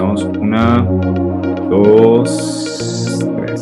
[0.00, 0.38] Empezamos.
[0.38, 0.86] Una,
[1.68, 3.60] dos, tres.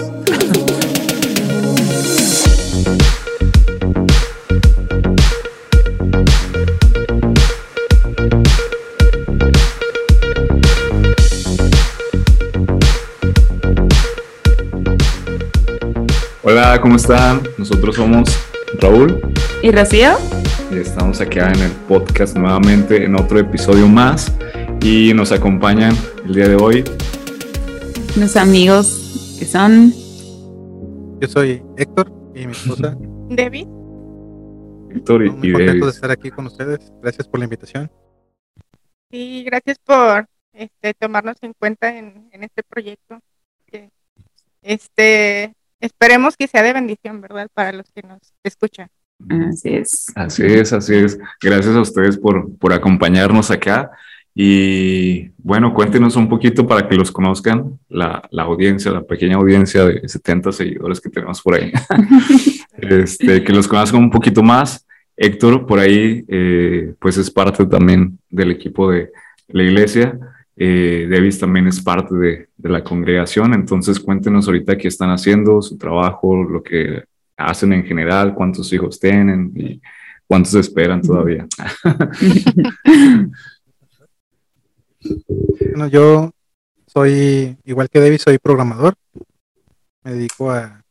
[16.43, 17.41] Hola, ¿cómo están?
[17.57, 18.29] Nosotros somos
[18.79, 19.23] Raúl
[19.63, 20.19] ¿Y Rocío?
[20.71, 24.31] y estamos aquí en el podcast nuevamente en otro episodio más
[24.83, 25.97] y nos acompañan
[26.27, 26.85] el día de hoy
[28.19, 29.93] Los amigos que son.
[31.21, 32.97] Yo soy Héctor y mi esposa.
[33.31, 33.67] David,
[34.89, 35.95] Víctor y, muy y contentos de David.
[35.95, 36.93] estar aquí con ustedes.
[37.01, 37.91] Gracias por la invitación.
[39.11, 43.21] y gracias por este, tomarnos en cuenta en, en este proyecto.
[43.67, 43.91] que,
[44.63, 47.49] Este, esperemos que sea de bendición, ¿verdad?
[47.55, 48.89] Para los que nos escuchan.
[49.49, 50.13] Así es.
[50.17, 51.19] Así es, así es.
[51.41, 53.93] Gracias a ustedes por, por acompañarnos acá.
[54.39, 59.87] Y bueno, cuéntenos un poquito para que los conozcan, la, la audiencia, la pequeña audiencia
[59.87, 61.73] de 70 seguidores que tenemos por ahí.
[62.77, 64.87] este, que los conozcan un poquito más.
[65.17, 69.11] Héctor, por ahí, eh, pues es parte también del equipo de
[69.49, 70.19] la iglesia.
[70.55, 73.55] Eh, Davis también es parte de, de la congregación.
[73.55, 77.05] Entonces, cuéntenos ahorita qué están haciendo, su trabajo, lo que
[77.39, 79.81] hacen en general, cuántos hijos tienen y
[80.27, 81.47] cuántos esperan todavía.
[85.71, 86.31] Bueno, yo
[86.87, 88.95] soy, igual que David, soy programador.
[90.03, 90.83] Me dedico a,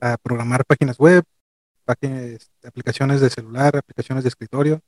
[0.00, 1.24] a programar páginas web,
[1.84, 4.80] páginas, aplicaciones de celular, aplicaciones de escritorio,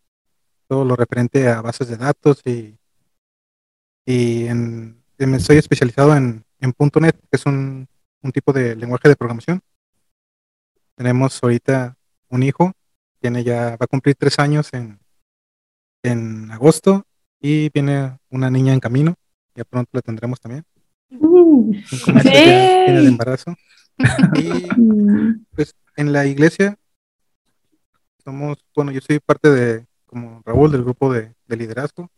[0.66, 2.78] todo lo referente a bases de datos y,
[4.06, 4.48] y
[5.18, 7.86] me soy especializado en, en .NET, que es un,
[8.22, 9.60] un tipo de lenguaje de programación.
[10.96, 11.96] Tenemos ahorita
[12.30, 12.72] un hijo,
[13.20, 14.98] tiene ya, va a cumplir tres años en,
[16.02, 17.04] en agosto
[17.40, 19.14] y viene una niña en camino,
[19.54, 20.64] ya pronto la tendremos también.
[21.10, 23.54] Meses ya tiene embarazo.
[24.36, 24.62] Y
[25.54, 26.76] pues en la iglesia
[28.24, 32.08] somos, bueno, yo soy parte de, como Raúl, del grupo de, de liderazgo.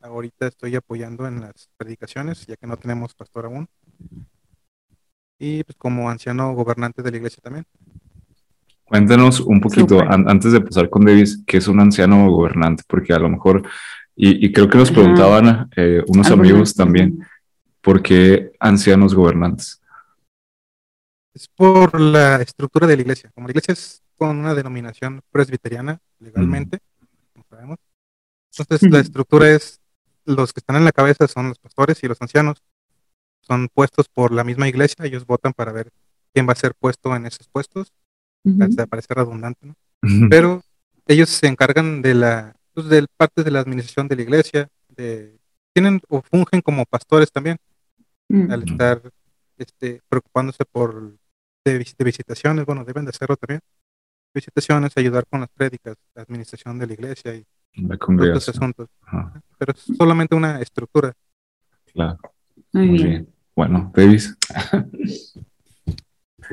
[0.00, 3.68] Ahorita estoy apoyando en las predicaciones, ya que no tenemos pastor aún.
[5.38, 7.66] Y pues como anciano gobernante de la iglesia también.
[8.84, 13.12] Cuéntanos un poquito, an- antes de pasar con Davis, qué es un anciano gobernante, porque
[13.12, 13.62] a lo mejor,
[14.20, 17.24] y, y creo que nos preguntaban eh, unos amigos también,
[17.80, 19.80] ¿por qué ancianos gobernantes?
[21.32, 23.30] Es por la estructura de la iglesia.
[23.32, 26.80] Como la iglesia es con una denominación presbiteriana legalmente,
[27.32, 27.78] como sabemos.
[28.58, 29.80] Entonces la estructura es,
[30.24, 32.60] los que están en la cabeza son los pastores y los ancianos.
[33.42, 35.92] Son puestos por la misma iglesia, ellos votan para ver
[36.34, 37.92] quién va a ser puesto en esos puestos,
[38.60, 39.76] hasta parece redundante, ¿no?
[40.28, 40.60] Pero
[41.06, 45.36] ellos se encargan de la, pues, del parte de la administración de la iglesia, de,
[45.74, 47.56] tienen o fungen como pastores también
[48.30, 48.50] Mm.
[48.52, 49.00] al estar
[49.56, 51.16] este, preocupándose por
[51.64, 53.60] de, de visitaciones, bueno, deben de hacerlo también.
[54.34, 58.88] Visitaciones, ayudar con las prédicas, la administración de la iglesia y La otros asuntos.
[59.02, 61.14] Ajá, Pero es solamente una estructura.
[61.92, 62.18] claro,
[62.72, 63.08] Muy muy bien.
[63.10, 63.34] bien.
[63.56, 64.36] Bueno, Davis.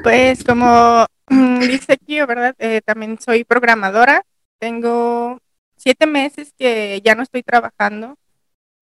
[0.01, 1.05] Pues como
[1.59, 2.55] dice aquí, ¿verdad?
[2.57, 4.23] Eh, también soy programadora.
[4.59, 5.39] Tengo
[5.85, 8.17] siete meses que ya no estoy trabajando.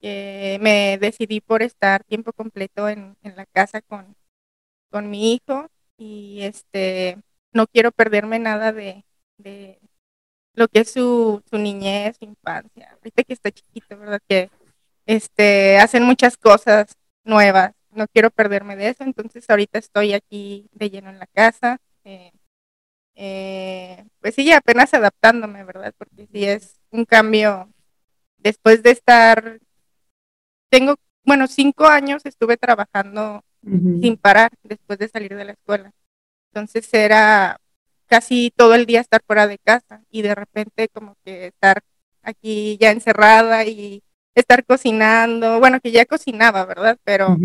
[0.01, 4.15] que me decidí por estar tiempo completo en, en la casa con,
[4.91, 7.17] con mi hijo y este
[7.53, 9.05] no quiero perderme nada de,
[9.37, 9.79] de
[10.55, 12.91] lo que es su, su niñez, su infancia.
[12.93, 14.21] Ahorita que está chiquito, ¿verdad?
[14.27, 14.49] Que
[15.05, 17.73] este hacen muchas cosas nuevas.
[17.91, 21.79] No quiero perderme de eso, entonces ahorita estoy aquí de lleno en la casa.
[22.05, 22.31] eh,
[23.15, 25.93] eh, pues sí, apenas adaptándome, ¿verdad?
[25.97, 27.69] Porque sí es un cambio
[28.37, 29.59] después de estar,
[30.69, 35.93] tengo, bueno, cinco años estuve trabajando sin parar después de salir de la escuela.
[36.51, 37.57] Entonces era
[38.07, 41.81] casi todo el día estar fuera de casa y de repente como que estar
[42.21, 44.03] aquí ya encerrada y
[44.35, 46.97] estar cocinando, bueno, que ya cocinaba, ¿verdad?
[47.03, 47.37] Pero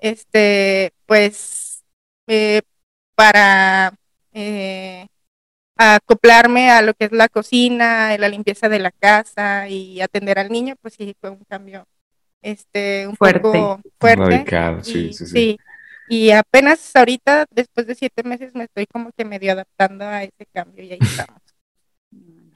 [0.00, 1.82] este, pues,
[2.26, 2.62] eh,
[3.14, 3.94] para
[4.38, 5.06] eh,
[5.76, 10.50] acoplarme a lo que es la cocina, la limpieza de la casa y atender al
[10.50, 11.86] niño, pues sí fue un cambio,
[12.42, 13.40] este, un Fuerte.
[13.40, 14.24] poco fuerte.
[14.24, 15.58] Radical, sí, y, sí, sí.
[16.08, 20.46] Y apenas ahorita, después de siete meses, me estoy como que medio adaptando a ese
[20.52, 21.40] cambio y ahí estamos.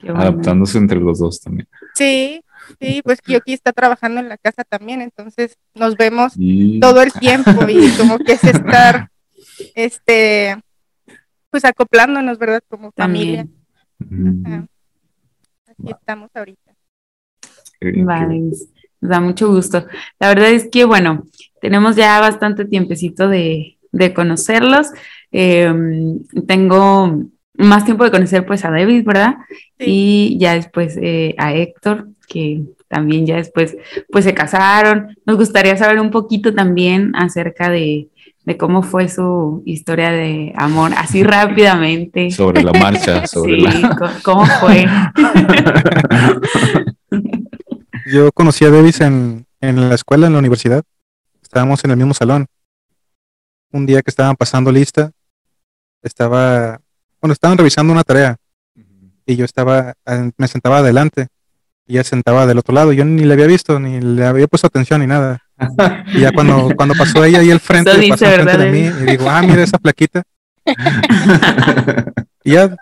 [0.07, 1.67] Adaptándose entre los dos también.
[1.95, 2.43] Sí,
[2.79, 7.11] sí, pues Kioki está trabajando en la casa también, entonces nos vemos Y todo el
[7.11, 9.09] tiempo y como que es estar,
[9.75, 10.57] este,
[11.51, 12.63] pues acoplándonos, ¿verdad?
[12.67, 13.45] Como familia.
[13.99, 14.43] También.
[14.45, 14.67] Ajá.
[15.67, 16.73] Aquí estamos ahorita.
[17.81, 18.39] Vale.
[18.39, 18.67] Nos
[18.99, 19.85] da mucho gusto.
[20.19, 21.25] La verdad es que, bueno,
[21.59, 24.91] tenemos ya bastante tiempecito de, de conocerlos.
[25.31, 25.71] Eh,
[26.47, 29.35] tengo más tiempo de conocer pues a David, ¿verdad?
[29.79, 29.85] Sí.
[29.87, 33.75] Y ya después eh, a Héctor, que también ya después
[34.09, 35.15] pues se casaron.
[35.25, 38.09] Nos gustaría saber un poquito también acerca de,
[38.45, 42.31] de cómo fue su historia de amor, así rápidamente.
[42.31, 44.19] Sobre la marcha, sobre Sí, la...
[44.23, 44.87] ¿cómo fue?
[48.11, 50.83] Yo conocí a Davis en, en la escuela, en la universidad.
[51.41, 52.47] Estábamos en el mismo salón.
[53.71, 55.11] Un día que estaban pasando lista,
[56.01, 56.81] estaba,
[57.21, 58.37] bueno, estaban revisando una tarea
[59.25, 59.93] y yo estaba,
[60.37, 61.27] me sentaba adelante
[61.87, 62.93] y ella se sentaba del otro lado.
[62.93, 65.39] Yo ni le había visto, ni le había puesto atención ni nada.
[66.13, 69.05] Y ya cuando, cuando pasó ella ahí al frente, dice, pasó ¿verdad, de mí y
[69.11, 70.23] digo, ah, mira esa plaquita.
[72.43, 72.75] Y ya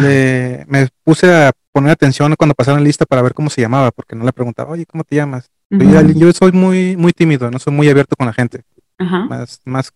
[0.00, 4.14] le, me puse a poner atención cuando pasaron lista para ver cómo se llamaba, porque
[4.14, 5.50] no le preguntaba, oye, ¿cómo te llamas?
[5.70, 8.62] Yo, soy muy, muy tímido, no soy muy abierto con la gente,
[8.98, 9.90] más, más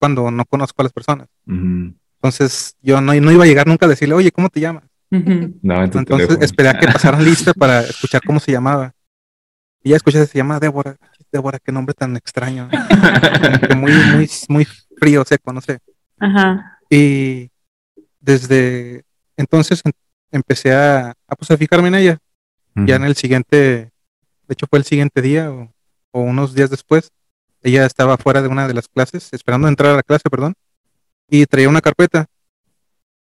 [0.00, 1.28] cuando no conozco a las personas.
[1.46, 4.84] Entonces yo no, no iba a llegar nunca a decirle, oye, ¿cómo te llamas?
[5.90, 6.44] Tu Entonces teléfono.
[6.44, 8.92] esperé a que pasaran lista para escuchar cómo se llamaba.
[9.82, 10.96] Y ya escuché, se llama Débora.
[11.34, 12.68] Débora, qué nombre tan extraño.
[13.76, 14.64] Muy, muy, muy
[14.96, 15.80] frío, seco, no sé.
[16.20, 16.78] Ajá.
[16.88, 17.50] Y
[18.20, 19.02] desde
[19.36, 19.92] entonces em-
[20.30, 22.18] empecé a, a, pues, a fijarme en ella.
[22.76, 23.90] Ya en el siguiente, de
[24.52, 25.72] hecho fue el siguiente día o,
[26.12, 27.10] o unos días después,
[27.62, 30.54] ella estaba fuera de una de las clases, esperando entrar a la clase, perdón,
[31.28, 32.26] y traía una carpeta.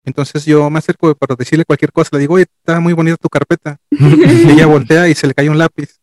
[0.06, 3.30] Entonces yo me acerco para decirle cualquier cosa, le digo, oye, está muy bonita tu
[3.30, 3.78] carpeta.
[3.92, 6.00] Y ella voltea y se le cae un lápiz.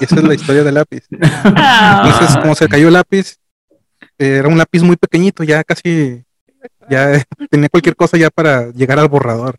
[0.00, 1.04] Y esa es la historia del lápiz.
[1.10, 3.36] Entonces, como se cayó el lápiz,
[4.18, 6.24] era un lápiz muy pequeñito, ya casi,
[6.90, 9.56] ya tenía cualquier cosa ya para llegar al borrador.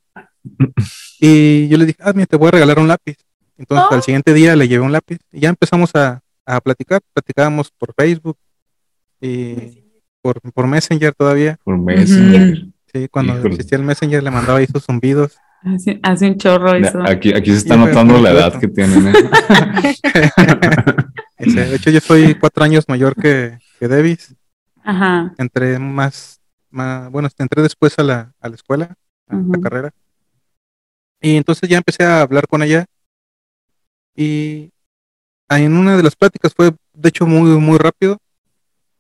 [1.20, 3.18] Y yo le dije, ah, mira, te voy a regalar un lápiz.
[3.58, 3.94] Entonces, Oh.
[3.96, 7.02] al siguiente día le llevé un lápiz y ya empezamos a, a platicar.
[7.14, 8.38] Platicábamos por Facebook
[9.20, 9.84] y
[10.22, 11.58] por, por Messenger todavía.
[11.64, 12.68] Por Messenger.
[12.94, 13.56] Sí, cuando Híjole.
[13.56, 15.38] existía el Messenger le mandaba ahí sus zumbidos.
[15.62, 17.02] Hace, hace un chorro eso.
[17.06, 19.08] Aquí, aquí se está Sí, notando la edad que tienen.
[19.08, 19.14] ¿eh?
[21.40, 24.36] De hecho, yo soy cuatro años mayor que, que Davis.
[24.84, 25.34] Ajá.
[25.38, 28.96] Entré más, más, bueno, entré después a la, a la escuela,
[29.28, 29.92] a la carrera.
[31.22, 32.86] Y entonces ya empecé a hablar con ella.
[34.16, 34.72] Y
[35.50, 38.18] en una de las pláticas fue, de hecho, muy, muy rápido.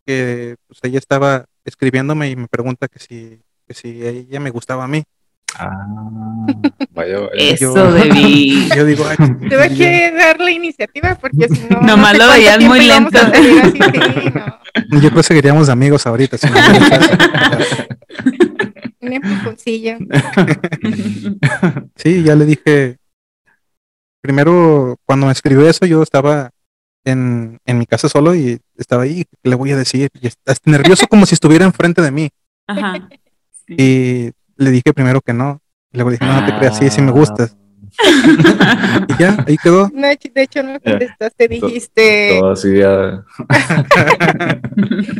[0.05, 4.83] Que pues, ella estaba escribiéndome y me pregunta que si, que si ella me gustaba
[4.83, 5.03] a mí.
[5.57, 5.69] Ah,
[6.93, 7.29] vaya, vaya.
[7.33, 8.69] Eso yo- debí.
[8.75, 9.17] Yo digo, ay,
[9.49, 11.81] Tuve que dar la iniciativa porque si no.
[11.81, 13.19] Nomás sé lo veías muy lento.
[13.19, 13.79] así, sí,
[14.33, 14.59] no.
[15.01, 16.37] yo creo que seguiríamos de amigos ahorita.
[16.37, 16.53] si no.
[19.01, 19.97] Un empujoncillo.
[21.95, 22.97] Sí, ya le dije.
[24.21, 26.49] Primero, cuando me escribió eso, yo estaba
[27.05, 29.23] en, en mi casa solo y estaba ahí.
[29.41, 30.09] ¿Qué le voy a decir?
[30.21, 32.29] Y está nervioso como si estuviera enfrente de mí.
[32.67, 33.07] Ajá.
[33.65, 33.75] Sí.
[33.77, 35.61] Y le dije primero que no.
[35.91, 37.55] Y luego dije, no, no te creas, sí, sí me gustas.
[39.09, 39.89] Y ya, ahí quedó.
[39.93, 43.23] No, de hecho no contestaste, dijiste, Todo así ya.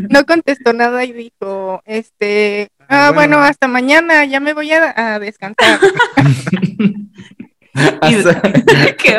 [0.10, 3.38] no contestó nada y dijo, este, Ah, ah, bueno.
[3.38, 5.80] bueno, hasta mañana, ya me voy a, a descansar.
[8.02, 8.16] Y-
[8.98, 9.18] Qué.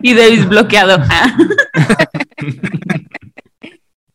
[0.00, 0.98] Y Davis bloqueado.
[1.08, 1.36] Ah.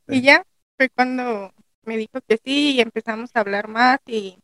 [0.08, 0.44] Y ya
[0.78, 1.52] fue cuando
[1.86, 4.38] me dijo que sí y empezamos a hablar más y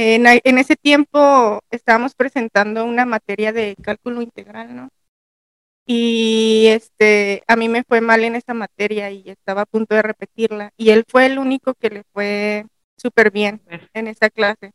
[0.00, 4.90] en, ese tiempo estábamos presentando una materia de cálculo integral, ¿no?
[5.86, 10.02] Y este, a mí me fue mal en esa materia y estaba a punto de
[10.02, 13.60] repetirla y él fue el único que le fue súper bien
[13.94, 14.72] en esa clase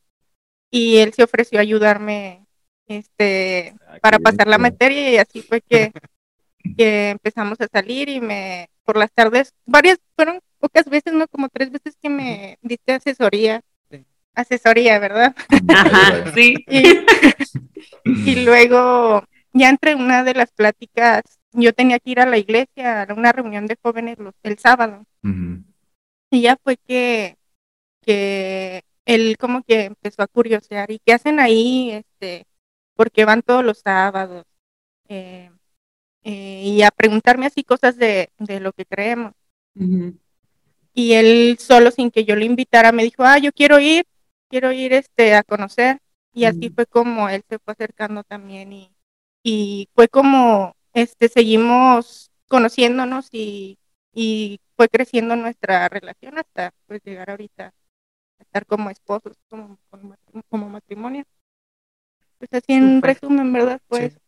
[0.71, 2.45] y él se ofreció a ayudarme
[2.87, 5.93] este para pasar la materia y así fue que,
[6.77, 11.47] que empezamos a salir y me por las tardes varias fueron pocas veces no como
[11.47, 13.61] tres veces que me diste asesoría.
[14.35, 15.35] Asesoría verdad
[15.69, 16.55] Ajá, sí.
[16.67, 16.83] y,
[18.05, 19.23] y luego
[19.53, 21.21] ya entre una de las pláticas
[21.51, 25.05] yo tenía que ir a la iglesia a una reunión de jóvenes los- el sábado.
[26.31, 27.37] Y ya fue que,
[28.01, 32.45] que él como que empezó a curiosear y qué hacen ahí, este,
[32.95, 34.45] porque van todos los sábados
[35.09, 35.51] eh,
[36.23, 39.33] eh, y a preguntarme así cosas de, de lo que creemos.
[40.95, 44.05] Y él solo sin que yo lo invitara me dijo, ah, yo quiero ir,
[44.53, 45.97] quiero ir este, a conocer.
[46.31, 48.91] Y así fue como él se fue acercando también y,
[49.43, 53.79] y fue como este, seguimos conociéndonos y,
[54.13, 59.79] y fue creciendo nuestra relación hasta pues llegar ahorita a estar como esposos, como,
[60.49, 61.23] como, matrimonio.
[62.37, 63.15] Pues así en Súper.
[63.15, 63.81] resumen, ¿verdad?
[63.87, 64.19] Pues Sí.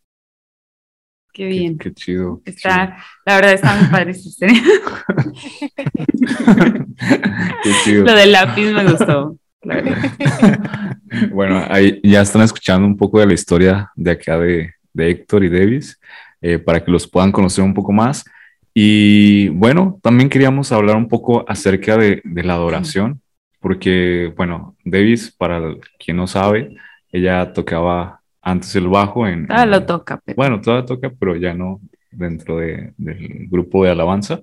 [1.34, 1.78] Qué bien.
[1.78, 2.42] Qué, chido.
[2.46, 4.56] Está, la verdad está muy padre esta historia.
[7.64, 8.06] qué chido.
[8.06, 9.38] Lo del lápiz me gustó.
[11.32, 15.44] bueno, ahí ya están escuchando un poco de la historia de acá de, de Héctor
[15.44, 16.00] y Davis,
[16.42, 18.26] eh, para que los puedan conocer un poco más.
[18.74, 23.22] Y bueno, también queríamos hablar un poco acerca de, de la adoración,
[23.60, 25.62] porque, bueno, Davis, para
[25.98, 26.76] quien no sabe,
[27.12, 29.48] ella tocaba antes el bajo en...
[29.50, 30.22] Ah, lo toca.
[30.24, 30.36] Pero...
[30.36, 31.82] Bueno, todavía toca, pero ya no
[32.12, 34.42] dentro de, del grupo de alabanza,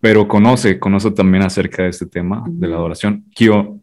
[0.00, 3.24] pero conoce, conoce también acerca de este tema de la adoración.
[3.34, 3.80] Kio,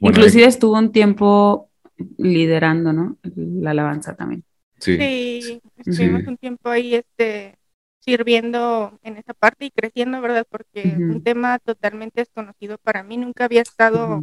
[0.00, 1.70] Inclusive estuvo un tiempo
[2.18, 3.18] liderando, ¿no?
[3.36, 4.44] La alabanza también.
[4.78, 4.98] Sí.
[5.42, 7.56] sí estuvimos un tiempo ahí este,
[8.00, 10.46] sirviendo en esa parte y creciendo, ¿verdad?
[10.48, 13.16] Porque es un tema totalmente desconocido para mí.
[13.16, 14.22] Nunca había estado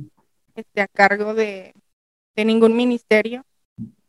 [0.56, 1.74] este, a cargo de,
[2.36, 3.44] de ningún ministerio.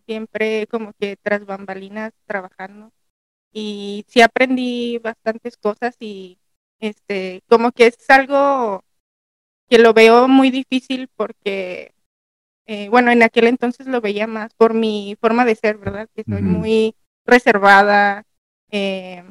[0.07, 2.93] Siempre como que tras bambalinas trabajando.
[3.53, 6.39] Y sí aprendí bastantes cosas y
[6.81, 8.83] este, como que es algo
[9.73, 11.95] que lo veo muy difícil porque,
[12.67, 16.11] eh, bueno, en aquel entonces lo veía más por mi forma de ser, ¿verdad?
[16.15, 18.25] Que soy muy reservada.
[18.71, 19.25] Eh,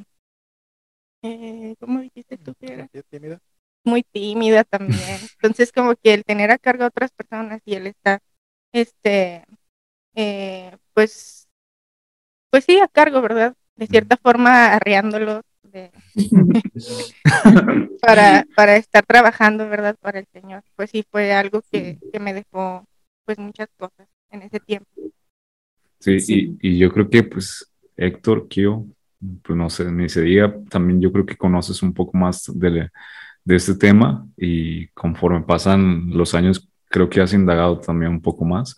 [1.21, 2.87] eh, ¿Cómo dijiste tú que era?
[2.87, 3.39] Tímida.
[3.83, 4.97] Muy tímida también.
[5.43, 8.23] Entonces, como que el tener a cargo a otras personas y él está,
[8.71, 9.45] este,
[10.15, 11.49] eh, pues,
[12.49, 13.53] pues sí, a cargo, ¿verdad?
[13.75, 14.79] De cierta forma,
[15.71, 17.15] arreándolos
[18.01, 19.95] para, para estar trabajando, ¿verdad?
[19.99, 20.63] Para el Señor.
[20.75, 22.85] Pues sí, fue algo que, que me dejó
[23.25, 24.89] pues muchas cosas en ese tiempo.
[25.99, 28.87] Sí, Y, y, yo creo que pues Héctor, Kio,
[29.43, 32.89] pues no sé, ni se diga, también yo creo que conoces un poco más de,
[33.43, 38.45] de este tema y conforme pasan los años creo que has indagado también un poco
[38.45, 38.75] más.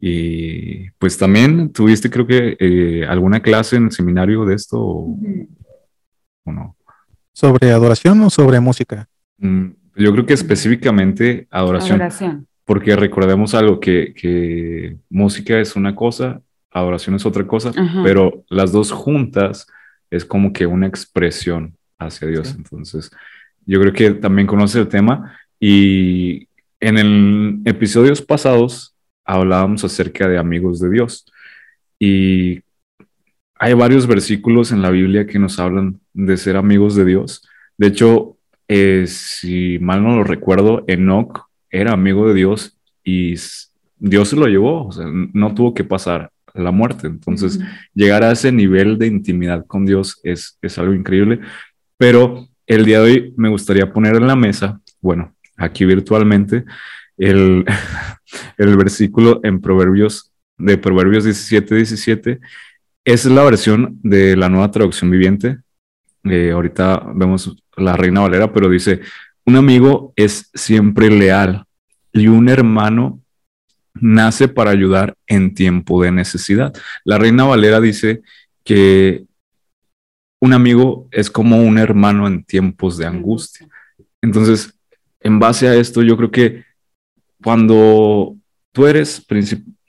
[0.00, 5.18] Y pues también tuviste creo que eh, alguna clase en el seminario de esto o,
[6.52, 6.76] no.
[7.32, 9.08] ¿Sobre adoración o sobre música?
[9.38, 12.00] Mm, yo creo que específicamente adoración.
[12.00, 12.46] adoración.
[12.64, 17.72] Porque recordemos algo, que, que, música es una cosa, adoración es otra cosa,
[18.02, 19.66] pero las dos juntas
[20.10, 22.54] es como que una expresión hacia Dios.
[22.56, 23.10] Entonces,
[23.66, 26.48] yo creo que también conoce el tema y
[26.80, 31.24] en el episodios pasados hablábamos acerca de amigos de Dios
[31.98, 32.62] y
[33.64, 37.48] hay varios versículos en la Biblia que nos hablan de ser amigos de Dios.
[37.78, 38.36] De hecho,
[38.68, 43.36] eh, si mal no lo recuerdo, Enoch era amigo de Dios y
[43.96, 47.06] Dios se lo llevó, o sea, no tuvo que pasar la muerte.
[47.06, 47.58] Entonces,
[47.94, 51.40] llegar a ese nivel de intimidad con Dios es, es algo increíble.
[51.96, 56.66] Pero el día de hoy me gustaría poner en la mesa, bueno, aquí virtualmente,
[57.16, 57.64] el,
[58.58, 62.40] el versículo en Proverbios, de Proverbios 17, 17.
[63.04, 65.58] Esa es la versión de la nueva traducción viviente.
[66.24, 69.00] Eh, ahorita vemos la Reina Valera, pero dice,
[69.44, 71.66] un amigo es siempre leal
[72.12, 73.20] y un hermano
[73.92, 76.72] nace para ayudar en tiempo de necesidad.
[77.04, 78.22] La Reina Valera dice
[78.64, 79.26] que
[80.40, 83.68] un amigo es como un hermano en tiempos de angustia.
[84.22, 84.78] Entonces,
[85.20, 86.64] en base a esto, yo creo que
[87.42, 88.36] cuando
[88.72, 89.26] tú eres,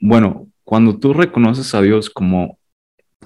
[0.00, 2.58] bueno, cuando tú reconoces a Dios como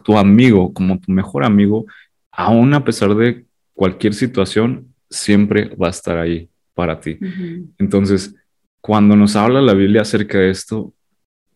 [0.02, 1.87] tu amigo, como tu mejor amigo,
[2.30, 3.44] aún a pesar de
[3.75, 7.18] cualquier situación, siempre va a estar ahí para ti.
[7.78, 8.35] Entonces,
[8.80, 10.94] cuando nos habla la Biblia acerca de esto,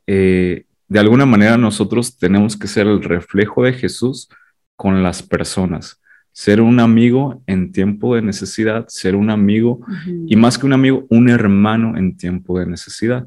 [0.06, 4.28] eh, de alguna manera nosotros tenemos que ser el reflejo de Jesús
[4.76, 6.00] con las personas.
[6.32, 9.80] Ser un amigo en tiempo de necesidad, ser un amigo
[10.26, 13.26] y más que un amigo, un hermano en tiempo de necesidad.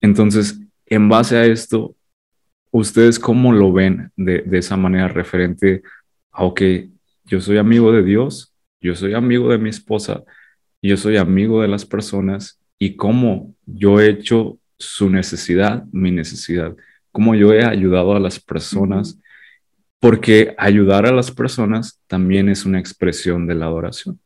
[0.00, 1.96] Entonces, en base a esto,
[2.78, 5.82] ¿ustedes cómo lo ven de, de esa manera referente
[6.30, 6.62] a, ok,
[7.24, 10.22] yo soy amigo de Dios, yo soy amigo de mi esposa,
[10.82, 16.76] yo soy amigo de las personas y cómo yo he hecho su necesidad, mi necesidad,
[17.10, 19.18] cómo yo he ayudado a las personas
[19.98, 24.20] porque ayudar a las personas también es una expresión de la adoración.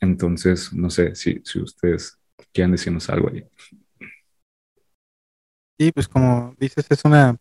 [0.00, 2.18] Entonces, no sé si, si ustedes
[2.52, 3.44] quieren decirnos algo ahí.
[5.78, 7.36] Sí, pues como dices, es una,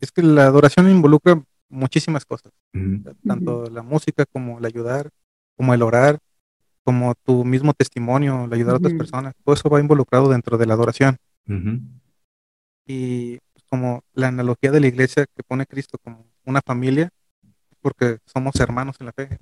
[0.00, 2.52] es que la adoración involucra muchísimas cosas,
[3.26, 5.10] tanto la música como el ayudar,
[5.56, 6.18] como el orar,
[6.82, 10.66] como tu mismo testimonio, el ayudar a otras personas, todo eso va involucrado dentro de
[10.66, 11.16] la adoración.
[12.86, 17.10] Y pues, como la analogía de la iglesia que pone Cristo como una familia,
[17.80, 19.38] porque somos hermanos en la fe.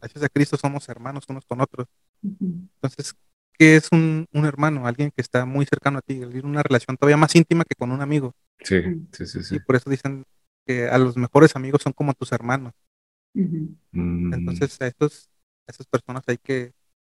[0.00, 1.86] Gracias a Cristo somos hermanos unos con otros.
[2.22, 3.14] Entonces,
[3.58, 4.86] ¿qué es un, un, hermano?
[4.86, 8.00] Alguien que está muy cercano a ti, una relación todavía más íntima que con un
[8.00, 8.34] amigo.
[8.62, 8.82] Sí,
[9.12, 10.24] sí, sí, Y por eso dicen
[10.66, 12.72] que a los mejores amigos son como tus hermanos.
[13.34, 15.28] Entonces a, estos,
[15.66, 16.72] a estas personas hay que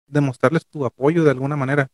[0.07, 1.87] demostrarles tu apoyo de alguna manera.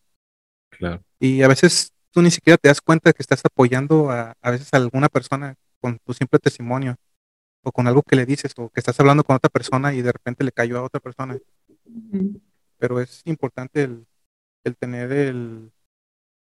[0.69, 1.03] claro.
[1.19, 4.51] Y a veces tú ni siquiera te das cuenta de que estás apoyando a, a
[4.51, 6.95] veces a alguna persona con tu simple testimonio
[7.63, 10.11] o con algo que le dices o que estás hablando con otra persona y de
[10.11, 11.37] repente le cayó a otra persona.
[12.77, 14.05] Pero es importante el,
[14.65, 15.71] el tener el,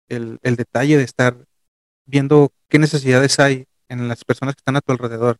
[0.10, 1.45] el, el detalle de estar
[2.05, 5.38] viendo qué necesidades hay en las personas que están a tu alrededor.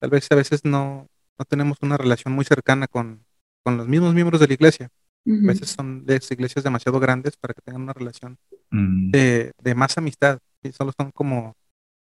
[0.00, 1.08] Tal vez a veces no,
[1.38, 3.24] no tenemos una relación muy cercana con,
[3.62, 4.86] con los mismos miembros de la iglesia.
[4.86, 5.46] A Ujú.
[5.48, 8.38] veces son de iglesias demasiado grandes para que tengan una relación
[8.70, 10.40] Mm, de, de más amistad.
[10.62, 11.54] Y solo son como,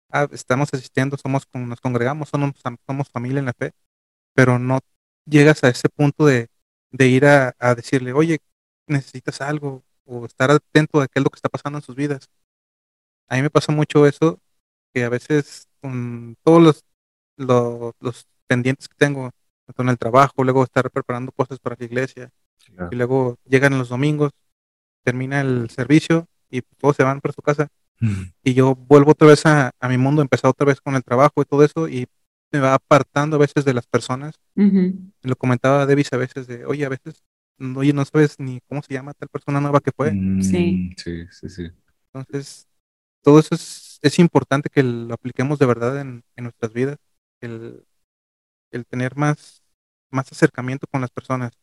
[0.09, 2.53] ah, estamos asistiendo, somos como nos congregamos, somos,
[2.87, 3.73] somos familia en la fe,
[4.33, 4.79] pero no
[5.25, 6.47] llegas a ese punto de,
[6.91, 8.39] de ir a, a decirle, oye,
[8.87, 12.29] necesitas algo, o estar atento a qué es lo que está pasando en sus vidas.
[13.27, 14.39] A mí me pasa mucho eso,
[14.93, 16.85] que a veces con todos los,
[17.37, 19.31] los, los pendientes que tengo,
[19.65, 22.29] tanto en el trabajo, luego estar preparando cosas para la iglesia,
[22.65, 22.89] claro.
[22.91, 24.31] y luego llegan los domingos,
[25.03, 27.69] termina el servicio y todos se van para su casa
[28.03, 31.03] Mm, y yo vuelvo otra vez a, a mi mundo, empezar otra vez con el
[31.03, 32.05] trabajo y todo eso y
[32.51, 34.35] me va apartando a veces de las personas.
[35.21, 37.23] Lo comentaba Davis a veces de, oye, a veces,
[37.77, 40.13] oye, no sabes ni cómo se llama tal persona nueva que fue.
[40.13, 40.95] mm, Sí.
[40.97, 41.71] sí, sí, sí.
[42.13, 42.67] Entonces,
[43.21, 46.97] todo eso es, es importante que lo apliquemos de verdad en, en nuestras vidas,
[47.41, 47.85] el,
[48.71, 49.63] el tener más,
[50.11, 51.53] más acercamiento con las personas,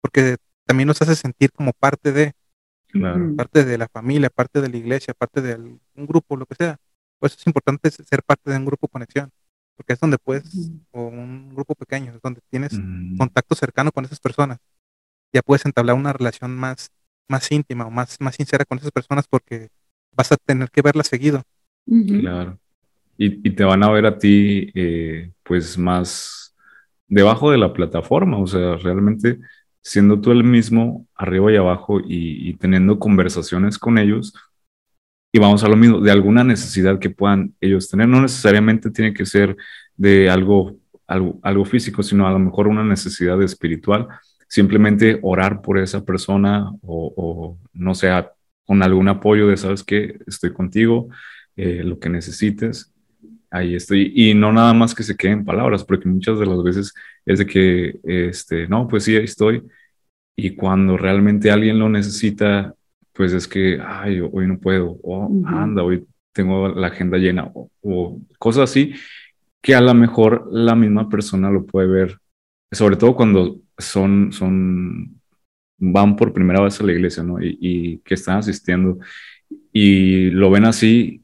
[0.00, 2.34] porque también nos hace sentir como parte de,
[2.88, 3.36] Claro.
[3.36, 6.78] Parte de la familia, parte de la iglesia, parte de un grupo, lo que sea.
[7.18, 9.30] Por eso es importante ser parte de un grupo conexión,
[9.76, 14.04] porque es donde puedes, o un grupo pequeño, es donde tienes Mm, contacto cercano con
[14.04, 14.58] esas personas.
[15.32, 16.90] Ya puedes entablar una relación más,
[17.28, 19.68] más íntima o más, más sincera con esas personas porque
[20.12, 21.42] vas a tener que verlas seguido.
[21.86, 22.58] Claro.
[23.18, 26.54] Y, y te van a ver a ti, eh, pues, más
[27.08, 29.38] debajo de la plataforma, o sea, realmente
[29.80, 34.34] siendo tú el mismo arriba y abajo y, y teniendo conversaciones con ellos.
[35.32, 38.08] Y vamos a lo mismo, de alguna necesidad que puedan ellos tener.
[38.08, 39.56] No necesariamente tiene que ser
[39.96, 44.08] de algo, algo, algo físico, sino a lo mejor una necesidad espiritual.
[44.48, 48.10] Simplemente orar por esa persona o, o no sé,
[48.64, 51.08] con algún apoyo de, sabes que estoy contigo,
[51.56, 52.92] eh, lo que necesites,
[53.50, 54.12] ahí estoy.
[54.14, 57.46] Y no nada más que se queden palabras, porque muchas de las veces es de
[57.46, 59.62] que, este, no, pues sí, ahí estoy.
[60.36, 62.74] Y cuando realmente alguien lo necesita,
[63.12, 67.70] pues es que, ay, hoy no puedo, o anda, hoy tengo la agenda llena, o,
[67.80, 68.94] o cosas así,
[69.62, 72.18] que a lo mejor la misma persona lo puede ver,
[72.70, 75.20] sobre todo cuando son, son,
[75.78, 77.42] van por primera vez a la iglesia, ¿no?
[77.42, 78.98] Y, y que están asistiendo
[79.72, 81.22] y lo ven así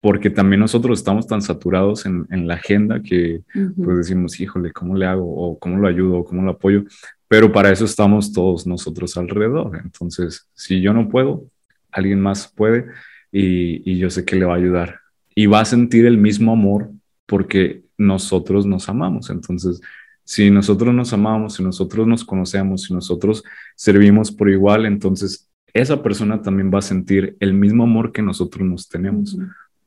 [0.00, 3.82] porque también nosotros estamos tan saturados en, en la agenda que Ujú.
[3.82, 5.24] pues decimos, híjole, ¿cómo le hago?
[5.26, 6.18] O ¿cómo lo ayudo?
[6.18, 6.84] O ¿Cómo lo apoyo?
[7.26, 9.80] Pero para eso estamos todos nosotros alrededor.
[9.82, 11.50] Entonces, si yo no puedo,
[11.90, 12.86] alguien más puede
[13.32, 15.00] y, y yo sé que le va a ayudar.
[15.34, 16.90] Y va a sentir el mismo amor
[17.26, 19.28] porque nosotros nos amamos.
[19.30, 19.80] Entonces,
[20.26, 23.42] si nosotros nos amamos, si nosotros nos conocemos, si nosotros
[23.74, 28.68] servimos por igual, entonces esa persona también va a sentir el mismo amor que nosotros
[28.68, 29.38] nos tenemos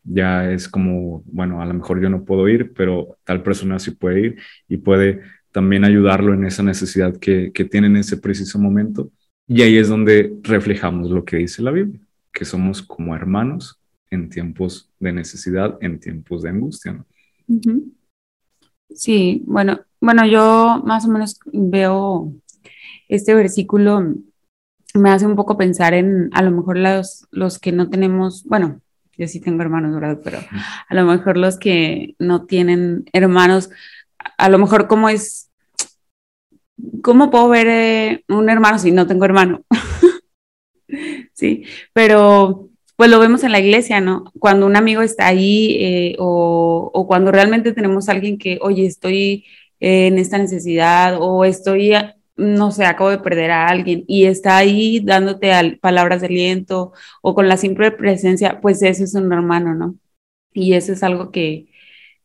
[0.04, 3.92] ya es como, bueno, a lo mejor yo no puedo ir, pero tal persona sí
[3.92, 5.22] puede ir y puede
[5.52, 9.12] también ayudarlo en esa necesidad que, que tiene en ese preciso momento.
[9.48, 12.00] Y ahí es donde reflejamos lo que dice la Biblia,
[12.32, 17.06] que somos como hermanos en tiempos de necesidad, en tiempos de angustia.
[18.94, 22.34] Sí, bueno, bueno, yo más o menos veo
[23.08, 24.16] este versículo,
[24.94, 28.82] me hace un poco pensar en a lo mejor los, los que no tenemos, bueno,
[29.18, 30.20] yo sí tengo hermanos, ¿verdad?
[30.24, 30.40] Pero
[30.88, 33.70] a lo mejor los que no tienen hermanos,
[34.38, 35.52] a lo mejor cómo es,
[37.04, 39.64] ¿cómo puedo ver eh, un hermano si no tengo hermano?
[41.34, 42.69] sí, pero
[43.00, 44.26] pues lo vemos en la iglesia, ¿no?
[44.40, 48.86] Cuando un amigo está ahí eh, o, o, cuando realmente tenemos a alguien que, oye,
[48.86, 49.46] estoy
[49.80, 51.94] eh, en esta necesidad o estoy,
[52.36, 56.92] no sé, acabo de perder a alguien y está ahí dándote al, palabras de aliento
[57.22, 59.96] o con la simple presencia, pues eso es un hermano, ¿no?
[60.54, 61.68] Y eso es algo que,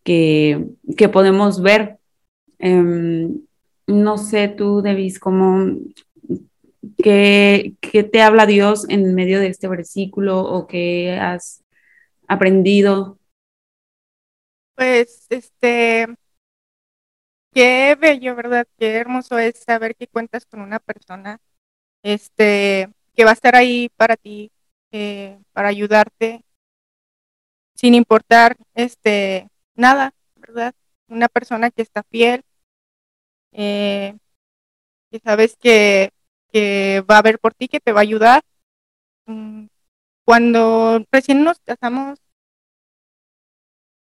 [0.03, 1.99] que, que podemos ver.
[2.59, 3.29] Eh,
[3.87, 5.69] no sé, tú, Davis, cómo,
[6.99, 11.63] ¿Qué, ¿Qué, te habla Dios en medio de este versículo o qué has
[12.29, 13.19] aprendido?
[14.75, 16.07] Pues, este,
[17.53, 18.67] qué bello, ¿verdad?
[18.79, 21.41] Qué hermoso es saber que cuentas con una persona,
[22.03, 24.51] este, que va a estar ahí para ti,
[24.93, 26.45] eh, para ayudarte,
[27.75, 30.75] sin importar, este, nada, ¿verdad?
[31.09, 32.43] una persona que está fiel,
[33.53, 34.17] eh,
[35.11, 36.11] que sabes que,
[36.55, 38.43] que va a ver por ti, que te va a ayudar.
[39.27, 39.67] Mm,
[40.25, 42.21] Cuando recién nos casamos,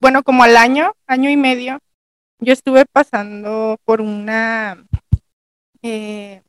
[0.00, 1.78] bueno, como al año, año y medio,
[2.40, 4.84] yo estuve pasando por una,
[5.82, 6.42] eh,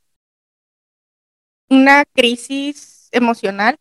[1.69, 3.77] una crisis emocional,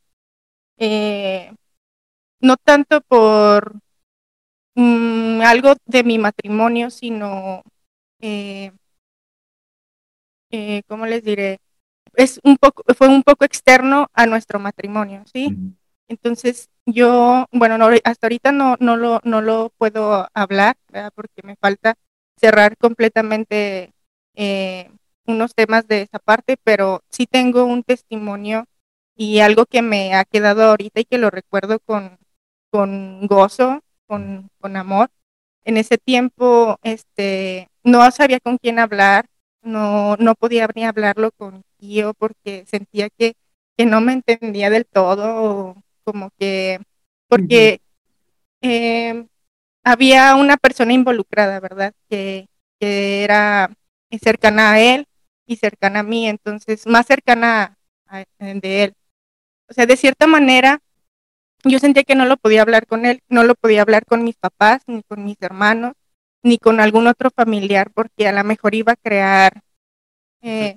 [0.78, 1.52] eh,
[2.40, 3.74] no tanto por
[4.76, 7.62] mm, algo de mi matrimonio, sino,
[8.20, 8.72] eh,
[10.50, 11.58] eh, ¿cómo les diré?
[12.14, 15.56] Es un poco, fue un poco externo a nuestro matrimonio, ¿sí?
[16.08, 21.10] Entonces, yo, bueno, no, hasta ahorita no, no, lo, no lo puedo hablar, ¿verdad?
[21.14, 21.94] porque me falta
[22.36, 23.92] cerrar completamente
[24.34, 24.90] eh,
[25.26, 28.66] unos temas de esa parte, pero sí tengo un testimonio
[29.16, 32.18] y algo que me ha quedado ahorita y que lo recuerdo con,
[32.70, 35.10] con gozo, con, con amor.
[35.64, 39.26] En ese tiempo, este, no sabía con quién hablar,
[39.62, 43.34] no, no podía ni hablarlo con tío porque sentía que,
[43.76, 46.80] que no me entendía del todo, como que,
[47.28, 47.80] porque
[48.62, 49.26] eh,
[49.84, 51.94] había una persona involucrada, ¿verdad?
[52.10, 52.48] Que,
[52.80, 53.72] que era
[54.22, 55.06] cercana a él
[55.46, 58.94] y cercana a mí, entonces más cercana a- de él.
[59.68, 60.80] O sea, de cierta manera,
[61.64, 64.36] yo sentía que no lo podía hablar con él, no lo podía hablar con mis
[64.36, 65.94] papás, ni con mis hermanos,
[66.42, 69.62] ni con algún otro familiar, porque a lo mejor iba a crear,
[70.42, 70.76] eh,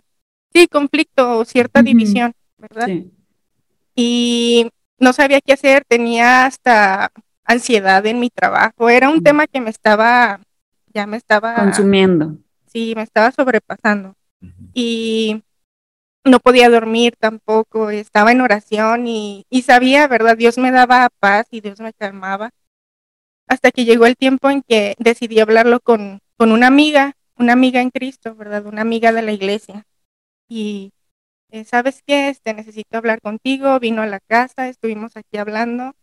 [0.54, 2.86] sí, conflicto o cierta división, ¿verdad?
[2.88, 3.12] Sí.
[3.96, 7.12] y no sabía qué hacer, tenía hasta
[7.46, 9.24] ansiedad en mi trabajo, era un Mm.
[9.24, 10.40] tema que me estaba,
[10.94, 12.38] ya me estaba, Consumiendo.
[12.68, 14.16] sí, me estaba sobrepasando
[14.74, 15.42] y
[16.24, 20.36] no podía dormir tampoco, estaba en oración y, y sabía, ¿verdad?
[20.38, 22.50] Dios me daba paz y Dios me calmaba,
[23.48, 27.82] hasta que llegó el tiempo en que decidí hablarlo con, con una amiga, una amiga
[27.82, 28.66] en Cristo, ¿verdad?
[28.66, 29.86] Una amiga de la iglesia.
[30.48, 30.92] Y,
[31.52, 32.30] eh, ¿sabes qué?
[32.30, 35.94] Este, necesito hablar contigo, vino a la casa, estuvimos aquí hablando.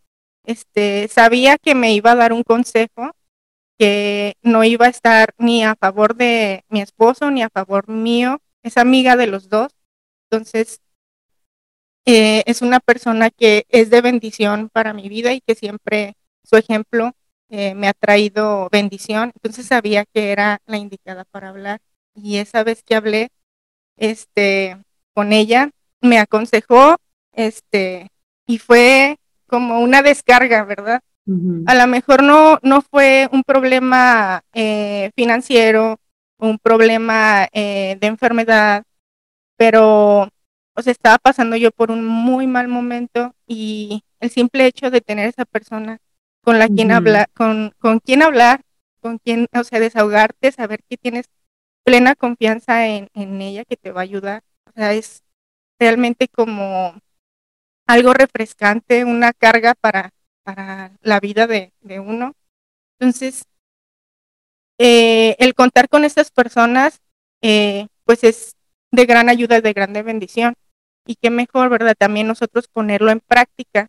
[0.44, 3.12] Este, sabía que me iba a dar un consejo,
[3.78, 8.40] que no iba a estar ni a favor de mi esposo ni a favor mío,
[8.62, 9.72] es amiga de los dos.
[10.31, 10.81] Entonces,
[12.07, 16.57] eh, es una persona que es de bendición para mi vida y que siempre su
[16.57, 17.12] ejemplo
[17.52, 19.30] eh, me ha traído bendición.
[19.34, 21.80] Entonces sabía que era la indicada para hablar.
[22.14, 23.28] Y esa vez que hablé
[23.98, 24.78] este,
[25.14, 26.96] con ella, me aconsejó
[27.32, 28.08] este,
[28.46, 31.02] y fue como una descarga, ¿verdad?
[31.66, 36.00] A lo mejor no, no fue un problema eh, financiero,
[36.38, 38.82] un problema eh, de enfermedad,
[39.56, 40.28] pero
[40.74, 45.00] o sea, estaba pasando yo por un muy mal momento y el simple hecho de
[45.00, 45.98] tener esa persona
[46.42, 46.98] con la quien Ujú.
[46.98, 48.62] hablar, con, con quien hablar,
[49.00, 51.26] con quien, o sea, desahogarte, saber que tienes
[51.85, 54.42] plena confianza en, en ella que te va a ayudar.
[54.66, 55.22] O sea, es
[55.78, 56.94] realmente como
[57.87, 60.11] algo refrescante, una carga para,
[60.44, 62.35] para la vida de, de uno.
[62.98, 63.44] Entonces,
[64.78, 67.00] eh, el contar con estas personas,
[67.42, 68.57] eh, pues es
[68.90, 70.55] de gran ayuda, de grande bendición.
[71.05, 71.96] Y qué mejor, ¿verdad?
[71.98, 73.88] También nosotros ponerlo en práctica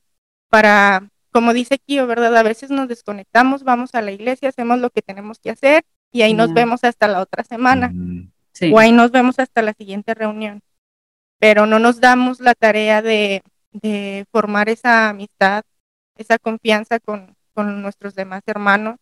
[0.50, 2.36] para, como dice Kio, ¿verdad?
[2.38, 6.22] A veces nos desconectamos, vamos a la iglesia, hacemos lo que tenemos que hacer y
[6.22, 8.30] ahí nos vemos hasta la otra semana Ujú.
[8.54, 8.72] Sí.
[8.72, 10.62] o ahí nos vemos hasta la siguiente reunión.
[11.40, 13.42] Pero no nos damos la tarea de,
[13.74, 15.64] de formar esa amistad,
[16.16, 18.98] esa confianza con, con nuestros demás hermanos.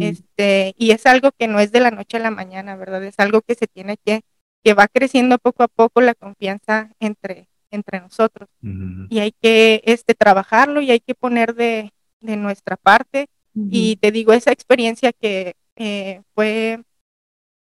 [0.00, 3.04] Este, y es algo que no es de la noche a la mañana, ¿verdad?
[3.04, 4.22] Es algo que se tiene que,
[4.64, 8.48] que va creciendo poco a poco la confianza entre, entre nosotros.
[8.62, 13.28] Y hay que este, trabajarlo y hay que poner de, de nuestra parte.
[13.70, 16.80] Y te digo, esa experiencia que eh, fue,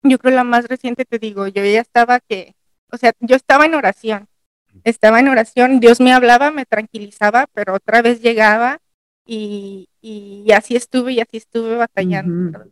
[0.04, 2.56] yo creo la más reciente, te digo, yo ya estaba que,
[2.92, 4.28] o sea, yo estaba en oración,
[4.84, 8.80] estaba en oración, Dios me hablaba, me tranquilizaba, pero otra vez llegaba
[9.26, 12.66] y, y así estuve y así estuve batallando.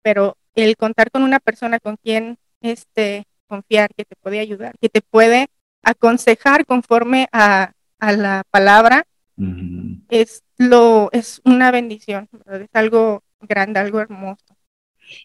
[0.00, 4.88] Pero el contar con una persona con quien este, confiar, que te puede ayudar, que
[4.88, 5.48] te puede
[5.82, 9.04] aconsejar conforme a, a la palabra,
[10.08, 12.62] es lo es una bendición, ¿verdad?
[12.62, 14.56] es algo grande, algo hermoso.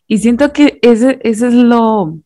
[0.07, 2.19] Y siento que ese, ese es lo,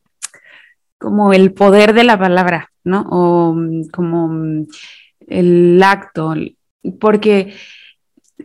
[0.97, 3.07] como el poder de la palabra, ¿no?
[3.09, 4.67] O mm, como mm,
[5.27, 6.33] el acto,
[6.99, 7.53] porque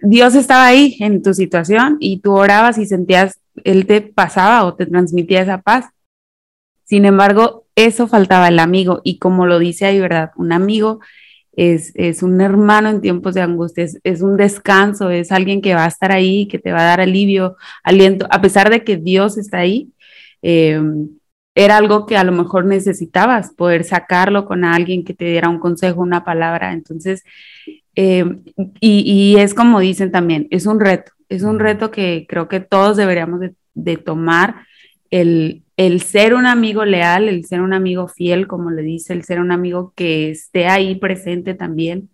[0.02, 4.74] Dios estaba ahí en tu situación y tú orabas y sentías, Él te pasaba o
[4.74, 5.86] te transmitía esa paz.
[6.84, 10.30] Sin embargo, eso faltaba el amigo y como lo dice ahí, ¿verdad?
[10.36, 11.00] Un amigo
[11.52, 15.84] es, es un hermano en tiempos de angustia, es, un descanso, es alguien que va
[15.84, 19.38] a estar ahí, que te va a dar alivio, aliento, a pesar de que Dios
[19.38, 19.92] está ahí.
[20.42, 21.10] Em,
[21.54, 25.58] era algo que a lo mejor necesitabas, poder sacarlo con alguien que te diera un
[25.58, 26.72] consejo, una palabra.
[26.72, 27.24] Entonces,
[27.94, 28.42] em,
[28.80, 32.96] y, es como dicen también, es un reto, es un reto que creo que todos
[32.96, 33.40] deberíamos
[33.74, 34.66] de, tomar,
[35.10, 39.24] el, el, ser un amigo leal, el ser un amigo fiel, como le dice, el
[39.24, 42.10] ser un amigo que esté ahí presente también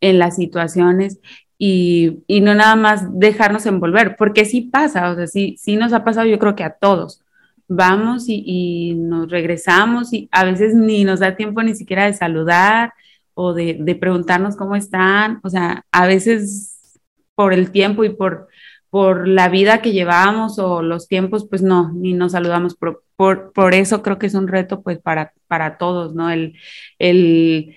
[0.00, 1.20] en las situaciones
[1.58, 5.92] y, y no nada más dejarnos envolver, porque sí pasa, o sea, sí, sí nos
[5.92, 7.24] ha pasado yo creo que a todos
[7.68, 12.92] vamos y, nos regresamos y a veces ni nos da tiempo ni siquiera de saludar
[13.34, 15.40] o de, preguntarnos cómo están.
[15.42, 17.00] O sea, a veces
[17.34, 18.48] por el tiempo y por,
[18.94, 22.76] por la vida que llevamos o los tiempos, pues no, ni nos saludamos.
[22.76, 26.30] Por, por, eso creo que es un reto pues para, para todos, ¿no?
[26.30, 26.56] El,
[27.00, 27.74] el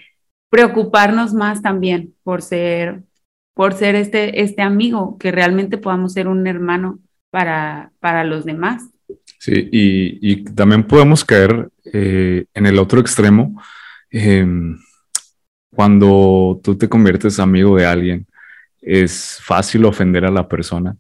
[0.51, 3.01] preocuparnos más también por ser,
[3.55, 6.99] por ser este, este amigo, que realmente podamos ser un hermano
[7.31, 8.83] para, para los demás.
[9.39, 13.59] Sí, y, también podemos caer eh, en el otro extremo.
[14.11, 14.77] Em,
[15.73, 18.27] cuando tú te conviertes amigo de alguien,
[18.81, 20.95] es fácil ofender a la persona,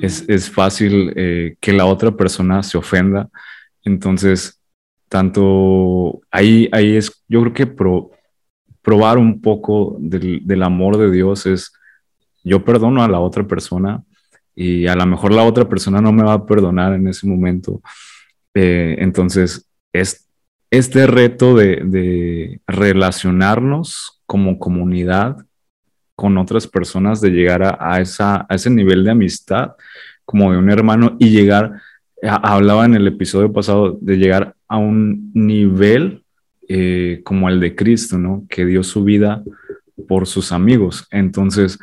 [0.00, 3.28] es, fácil eh, que la otra persona se ofenda.
[3.84, 4.60] Entonces,
[5.08, 7.66] tanto ahí, ahí es, yo creo que
[8.82, 11.72] probar un poco del, del amor de Dios es,
[12.42, 14.02] yo perdono a la otra persona,
[14.54, 17.82] y a lo mejor la otra persona no me va a perdonar en ese momento.
[18.54, 20.28] Eh, entonces, es
[20.70, 25.38] este reto de, relacionarnos como comunidad
[26.16, 29.72] con otras personas, de llegar a, a ese nivel de amistad
[30.24, 31.80] como de un hermano y llegar,
[32.22, 36.24] hablaba en el episodio pasado, de llegar a un nivel
[36.68, 38.46] eh, como el de Cristo, ¿no?
[38.48, 39.42] Que dio su vida
[40.08, 41.06] por sus amigos.
[41.10, 41.78] Entonces,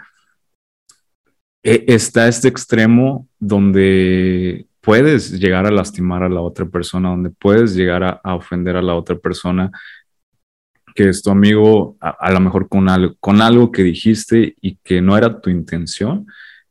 [1.64, 7.76] e, está este extremo donde puedes llegar a lastimar a la otra persona, donde puedes
[7.76, 9.72] llegar a, ofender a la otra persona,
[10.94, 15.02] que es tu amigo a, lo mejor con algo, con algo que dijiste y que
[15.02, 16.28] no era tu intención,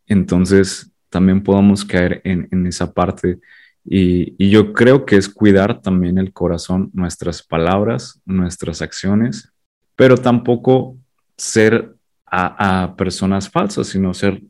[0.07, 3.39] entonces también podemos caer en, esa parte.
[3.85, 9.53] Y, yo creo que es cuidar también el corazón, nuestras palabras, nuestras acciones,
[9.97, 10.97] pero tampoco
[11.37, 11.95] ser
[12.33, 14.41] a personas falsas, sino ser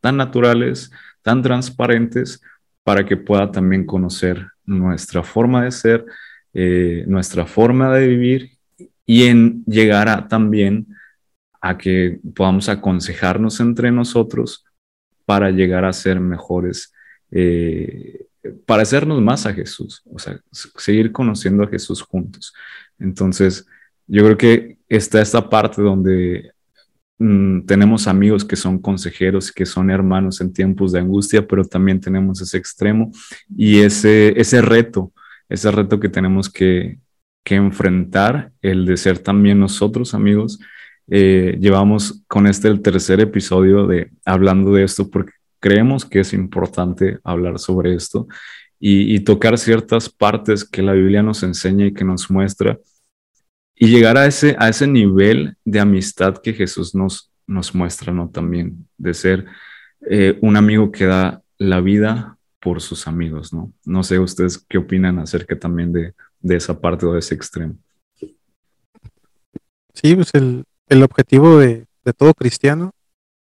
[0.00, 0.90] tan naturales,
[1.22, 2.40] tan transparentes,
[2.86, 6.06] para que pueda también conocer nuestra forma de ser,
[6.54, 8.55] eh, nuestra forma de vivir
[9.06, 10.86] y en llegar a, también
[11.60, 14.64] a que podamos aconsejarnos entre nosotros
[15.24, 16.92] para llegar a ser mejores,
[17.30, 18.26] eh,
[18.66, 22.52] para hacernos más a Jesús, o sea, seguir conociendo a Jesús juntos.
[22.98, 23.66] Entonces,
[24.06, 26.52] yo creo que está esta parte donde
[27.18, 32.00] Mm, tenemos amigos que son consejeros, que son hermanos en tiempos de angustia, pero también
[32.00, 33.10] tenemos ese extremo
[33.56, 35.12] y ese, ese reto,
[35.48, 36.98] ese reto que tenemos que,
[37.54, 40.58] enfrentar, el de ser también nosotros amigos.
[41.08, 46.32] Eh, llevamos con este el tercer episodio de hablando de esto porque creemos que es
[46.32, 48.26] importante hablar sobre esto
[48.80, 52.76] y, y tocar ciertas partes que la Biblia nos enseña y que nos muestra
[53.76, 58.30] y llegar a ese, a ese nivel de amistad que Jesús nos, nos muestra, ¿no?
[58.30, 59.44] También de ser
[60.10, 63.72] eh, un amigo que da la vida por sus amigos, ¿no?
[63.84, 67.76] No sé ustedes qué opinan acerca también de, esa parte o de ese extremo.
[69.94, 72.92] Sí, pues el, objetivo de, todo cristiano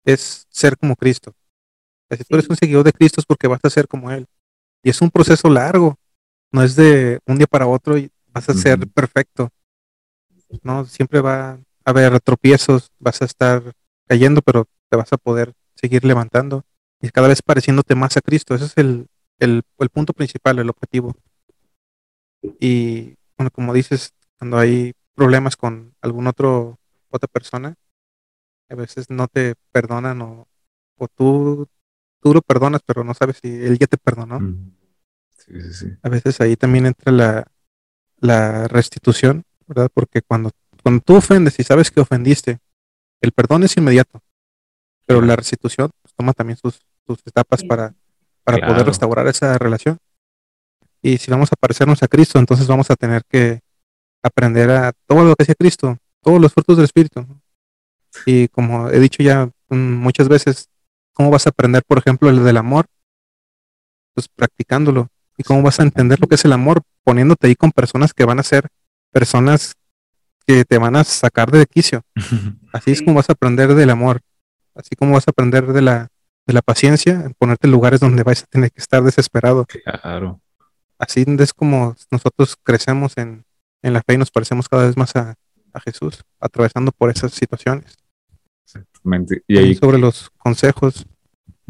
[0.04, 1.34] es ser como Cristo.
[2.10, 4.26] Si tú eres un seguidor de Cristo es porque vas a ser como Él.
[4.82, 5.96] Y es un proceso largo,
[6.52, 9.48] no es de un día para otro y vas a ser perfecto.
[10.62, 10.84] ¿no?
[10.84, 13.62] Siempre va a haber tropiezos, vas a estar
[14.06, 16.64] cayendo, pero te vas a poder seguir levantando
[17.00, 18.54] y cada vez pareciéndote más a Cristo.
[18.54, 19.06] Ese es el,
[19.38, 21.14] el, punto principal, el objetivo.
[22.60, 26.78] Y bueno, como dices, cuando hay problemas con algún otro
[27.10, 27.74] otra persona,
[28.68, 30.48] a veces no te perdonan o,
[30.96, 31.68] o tú,
[32.20, 34.40] tú lo perdonas, pero no sabes si él ya te perdonó.
[36.02, 37.46] A veces ahí también entra la,
[38.18, 39.90] la restitución ¿verdad?
[39.92, 40.50] Porque cuando,
[40.82, 42.58] cuando tú ofendes y sabes que ofendiste,
[43.20, 44.22] el perdón es inmediato,
[45.06, 47.94] pero la restitución pues, toma también sus, sus etapas para,
[48.42, 49.98] para poder restaurar esa relación.
[51.04, 53.60] Y si vamos a parecernos a Cristo, entonces vamos a tener que
[54.22, 57.26] aprender a todo lo que sea Cristo, todos los frutos del Espíritu.
[58.24, 60.70] Y como he dicho ya mm, muchas veces,
[61.12, 62.86] ¿cómo vas a aprender, por ejemplo, el del amor?
[64.14, 65.08] Pues practicándolo.
[65.36, 66.80] ¿Y cómo vas a entender lo que es el amor?
[67.02, 68.68] Poniéndote ahí con personas que van a ser
[69.12, 69.74] personas
[70.46, 72.00] que te van a sacar de quicio.
[72.72, 74.22] Así es como vas a aprender del amor,
[74.74, 76.08] así como vas a aprender de la,
[76.46, 79.66] de la paciencia, en ponerte en lugares donde vas a tener que estar desesperado.
[79.66, 80.40] Claro.
[80.98, 83.44] Así es como nosotros crecemos en,
[83.82, 85.34] en la fe y nos parecemos cada vez más a,
[85.72, 87.96] a Jesús, atravesando por esas situaciones.
[88.64, 89.42] Exactamente.
[89.46, 91.06] Y ahí, sobre los consejos,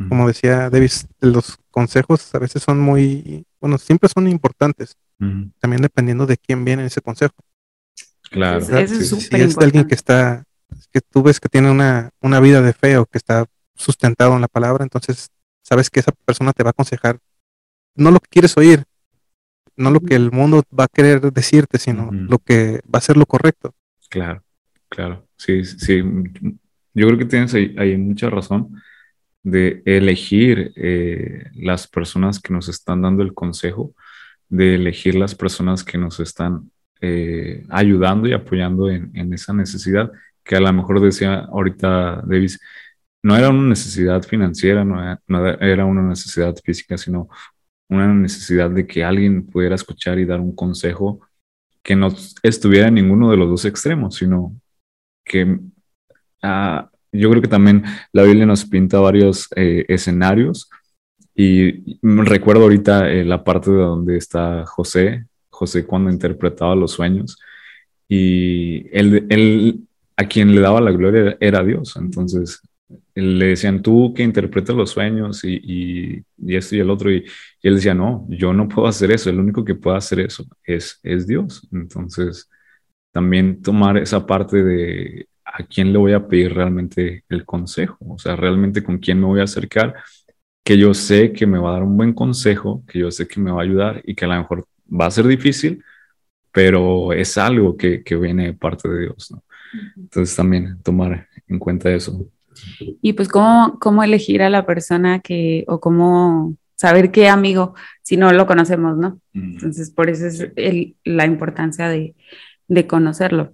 [0.09, 4.97] como decía Davis, los consejos a veces son muy, bueno, siempre son importantes,
[5.59, 7.35] también dependiendo de quién viene ese consejo.
[8.31, 8.59] Claro.
[8.59, 9.05] Eso es sí, sí.
[9.05, 10.45] súper si es de alguien que está,
[10.93, 14.41] que tú ves que tiene una, una vida de fe o que está sustentado en
[14.41, 15.31] la palabra, entonces
[15.63, 17.19] sabes que esa persona te va a aconsejar
[17.95, 18.85] no lo que quieres oír,
[19.77, 23.17] no lo que el mundo va a querer decirte, sino lo que va a ser
[23.17, 23.75] lo correcto.
[24.09, 24.43] Claro,
[24.89, 25.27] claro.
[25.37, 26.03] Sí, sí, sí.
[26.95, 28.81] Yo creo que tienes ahí, ahí mucha razón
[29.43, 33.95] de elegir eh, las personas que nos están dando el consejo,
[34.49, 40.11] de elegir las personas que nos están eh, ayudando y apoyando en, en esa necesidad,
[40.43, 42.61] que a lo mejor decía ahorita Davis,
[43.23, 47.29] no era una necesidad financiera, no era, no era una necesidad física, sino
[47.89, 51.21] una necesidad de que alguien pudiera escuchar y dar un consejo
[51.83, 52.09] que no
[52.43, 54.55] estuviera en ninguno de los dos extremos, sino
[55.25, 55.59] que
[56.43, 60.69] ah, yo creo que también la Biblia nos pinta varios eh, escenarios
[61.35, 67.39] y recuerdo ahorita eh, la parte de donde está José, José cuando interpretaba los sueños
[68.09, 69.81] y él, él
[70.17, 72.61] a quien le daba la gloria era Dios, entonces
[73.15, 77.25] le decían tú que interpretas los sueños y, y, y, esto y el otro, y,
[77.63, 80.45] y, él decía, no, yo no puedo hacer eso, el único que puede hacer eso
[80.65, 81.67] es, es Dios.
[81.73, 82.49] Entonces,
[83.13, 88.19] también tomar esa parte de a quién le voy a pedir realmente el consejo, o
[88.19, 89.95] sea, realmente con quién me voy a acercar,
[90.65, 93.41] que yo sé que me va a dar un buen consejo, que yo sé que
[93.41, 95.85] me va a ayudar y que a lo mejor va a ser difícil,
[96.53, 99.45] pero es algo que, que viene de parte de Dios, ¿no?
[99.97, 102.27] Entonces también tomar en cuenta eso.
[103.01, 108.17] Y pues cómo, cómo elegir a la persona que, o cómo saber qué amigo, si
[108.17, 109.19] no lo conocemos, ¿no?
[109.33, 112.15] Entonces, por eso es el, la importancia de,
[112.69, 113.53] de, conocerlo.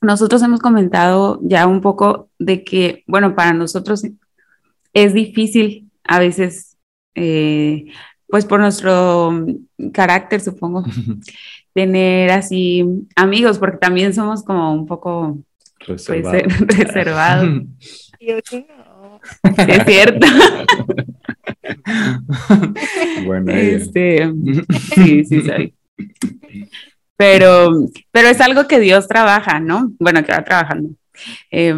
[0.00, 4.04] Nosotros hemos comentado ya un poco de que, bueno, para nosotros
[4.92, 6.76] es difícil a veces,
[7.14, 7.86] eh,
[8.28, 9.46] pues por nuestro
[9.92, 10.84] carácter, supongo,
[11.74, 12.84] tener así
[13.16, 15.38] amigos, porque también somos como un poco
[15.80, 16.38] Reservado.
[16.48, 17.48] pues, reservados.
[18.22, 19.20] Yo sí no.
[19.42, 20.26] Sí, es cierto.
[23.26, 24.32] bueno, este,
[24.94, 25.74] sí, sí, soy.
[27.16, 29.92] Pero, pero es algo que Dios trabaja, ¿no?
[29.98, 30.90] Bueno, que va trabajando.
[31.50, 31.74] Eh,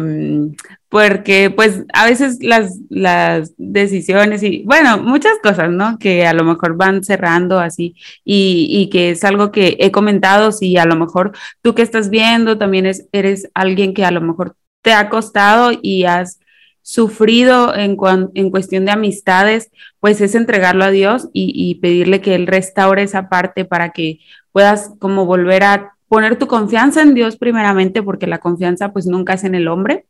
[0.87, 5.97] porque pues a veces las, las decisiones y bueno, muchas cosas, ¿no?
[5.97, 10.51] Que a lo mejor van cerrando así y, y, que es algo que he comentado,
[10.51, 14.21] si a lo mejor tú que estás viendo también es, eres alguien que a lo
[14.21, 14.55] mejor
[14.85, 16.39] te ha costado y has
[16.83, 17.97] sufrido en,
[18.35, 23.27] en cuestión de amistades, pues es entregarlo a Dios y, pedirle que Él restaure esa
[23.27, 24.19] parte para que
[24.51, 29.33] puedas como volver a poner tu confianza en Dios primeramente, porque la confianza pues nunca
[29.33, 30.05] es en el hombre,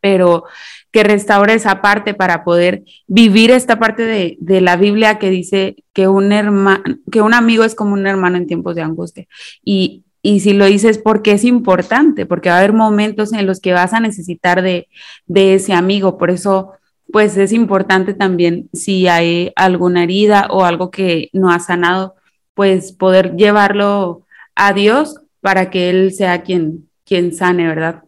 [0.00, 0.44] pero
[0.92, 5.82] que restaure esa parte para poder vivir esta parte de, de la Biblia que dice
[5.92, 9.26] que un, hermano, que un amigo es como un hermano en tiempos de angustia.
[9.64, 13.60] Y, y si lo dices porque es importante, porque va a haber momentos en los
[13.60, 14.88] que vas a necesitar de,
[15.26, 16.72] de ese amigo, por eso
[17.12, 22.14] pues es importante también si hay alguna herida o algo que no ha sanado,
[22.54, 28.04] pues poder llevarlo a Dios para que Él sea quien, quien sane, ¿verdad?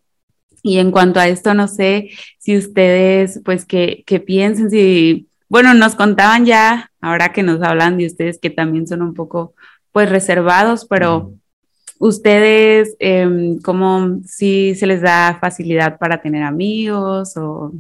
[0.63, 5.75] Y en cuanto a esto, no sé si ustedes, pues, que, que piensen, si, bueno,
[5.75, 9.55] nos contaban ya, ahora que nos hablan de ustedes, que también son un poco,
[9.93, 11.35] pues, reservados, pero.
[11.99, 17.73] Ustedes, eh, ¿cómo si se les da facilidad para tener amigos o...?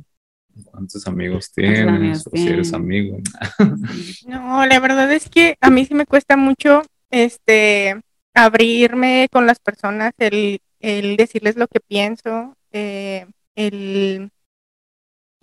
[0.66, 1.86] ¿Cuántos amigos tienes?
[1.86, 3.18] Amigos o si eres amigo.
[4.26, 8.00] no, la verdad es que a mí sí me cuesta mucho, este,
[8.34, 14.30] abrirme con las personas, el, el decirles lo que pienso, eh, el,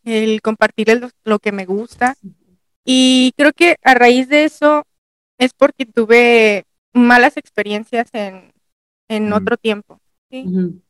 [0.06, 2.16] el compartirles lo, lo, que me gusta.
[2.86, 4.86] Y creo que a raíz de eso
[5.38, 8.52] es porque tuve malas experiencias en,
[9.12, 9.34] en mm.
[9.34, 10.00] otro tiempo.
[10.30, 10.44] ¿sí?
[10.44, 10.82] Mm.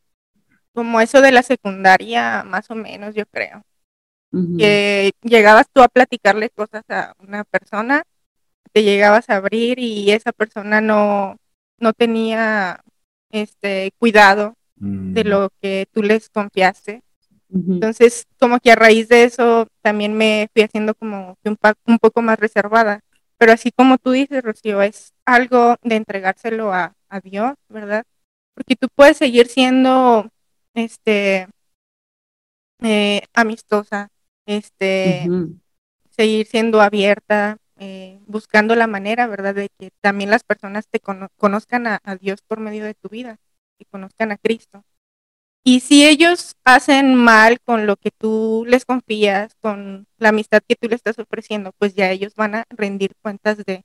[0.73, 3.63] Como eso de la secundaria, más o menos, yo creo.
[4.31, 4.57] Mm.
[4.57, 8.03] Que llegabas tú a platicarle cosas a una persona,
[8.71, 11.37] te llegabas a abrir y esa persona no,
[11.77, 12.81] no tenía
[13.31, 15.13] este cuidado mm.
[15.13, 17.01] de lo que tú les confiaste.
[17.53, 21.99] Entonces, como que a raíz de eso también me fui haciendo como que un, un,
[21.99, 23.01] poco más reservada.
[23.41, 28.05] Pero así como tú dices, Rocío, es algo de entregárselo a, a Dios, ¿verdad?
[28.53, 30.29] porque tú puedes seguir siendo,
[30.75, 31.47] este,
[32.83, 34.09] eh, amistosa,
[34.45, 35.27] este,
[36.11, 41.87] seguir siendo abierta, eh, buscando la manera, ¿verdad?, de que también las personas te conozcan
[41.87, 43.37] a, Dios por medio de tu vida
[43.79, 44.83] y conozcan a Cristo.
[45.63, 50.75] Y si ellos hacen mal con lo que tú les confías, con la amistad que
[50.75, 53.83] tú le estás ofreciendo, pues ya ellos van a rendir cuentas de,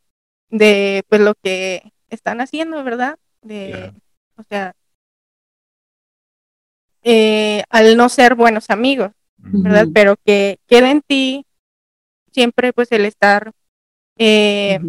[0.49, 3.19] de pues lo que están haciendo, ¿verdad?
[3.43, 3.93] De,
[4.37, 4.75] o sea,
[7.03, 9.87] eh, al no ser buenos amigos, ¿verdad?
[9.93, 11.45] Pero que quede en ti
[12.33, 13.53] siempre pues el estar
[14.19, 14.81] eh,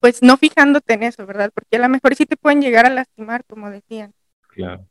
[0.00, 1.50] pues no fijándote en eso, ¿verdad?
[1.54, 4.12] Porque a lo mejor sí te pueden llegar a lastimar, como decían.
[4.48, 4.86] Claro.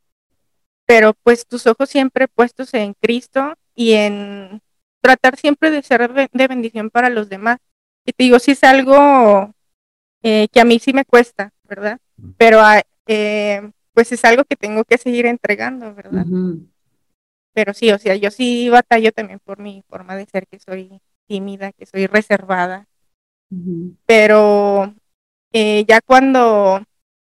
[0.88, 4.61] Pero pues tus ojos siempre puestos en Cristo y en
[5.01, 7.59] tratar siempre de ser de bendición para los demás.
[8.05, 9.53] Y te digo, si es algo
[10.23, 11.99] eh, que a mí sí me cuesta, ¿verdad?
[12.38, 16.25] Pero ah, eh, pues es algo que tengo que seguir entregando, ¿verdad?
[17.53, 21.01] Pero sí, o sea, yo sí batallo también por mi forma de ser, que soy
[21.27, 22.88] tímida, que soy reservada.
[24.05, 24.93] Pero
[25.51, 26.83] eh, ya cuando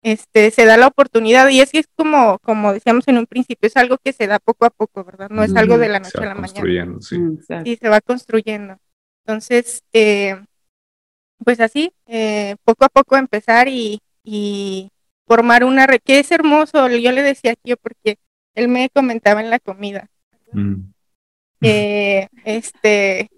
[0.07, 3.67] este, se da la oportunidad, y es que es como, como decíamos en un principio,
[3.67, 5.29] es algo que se da poco a poco, ¿verdad?
[5.31, 6.99] No es algo de la noche a la mañana.
[7.01, 7.19] Sí.
[7.65, 8.77] sí, se va construyendo.
[9.25, 10.41] Entonces, eh,
[11.45, 14.93] pues así, eh, poco a poco empezar y, y
[15.27, 18.19] formar una red, que es hermoso, yo le decía aquí, porque
[18.55, 20.09] él me comentaba en la comida,
[20.53, 20.83] mm.
[22.45, 23.29] este,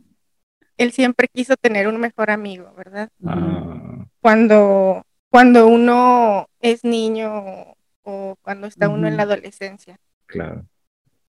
[0.77, 3.09] él siempre quiso tener un mejor amigo, ¿verdad?
[3.25, 4.05] Ah.
[4.21, 9.99] Cuando, cuando uno es niño o cuando está uno en la adolescencia.
[10.27, 10.67] Claro.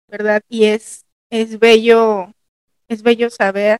[0.07, 0.41] ¿Verdad?
[0.49, 2.33] Y es, es bello,
[2.87, 3.79] es bello saber,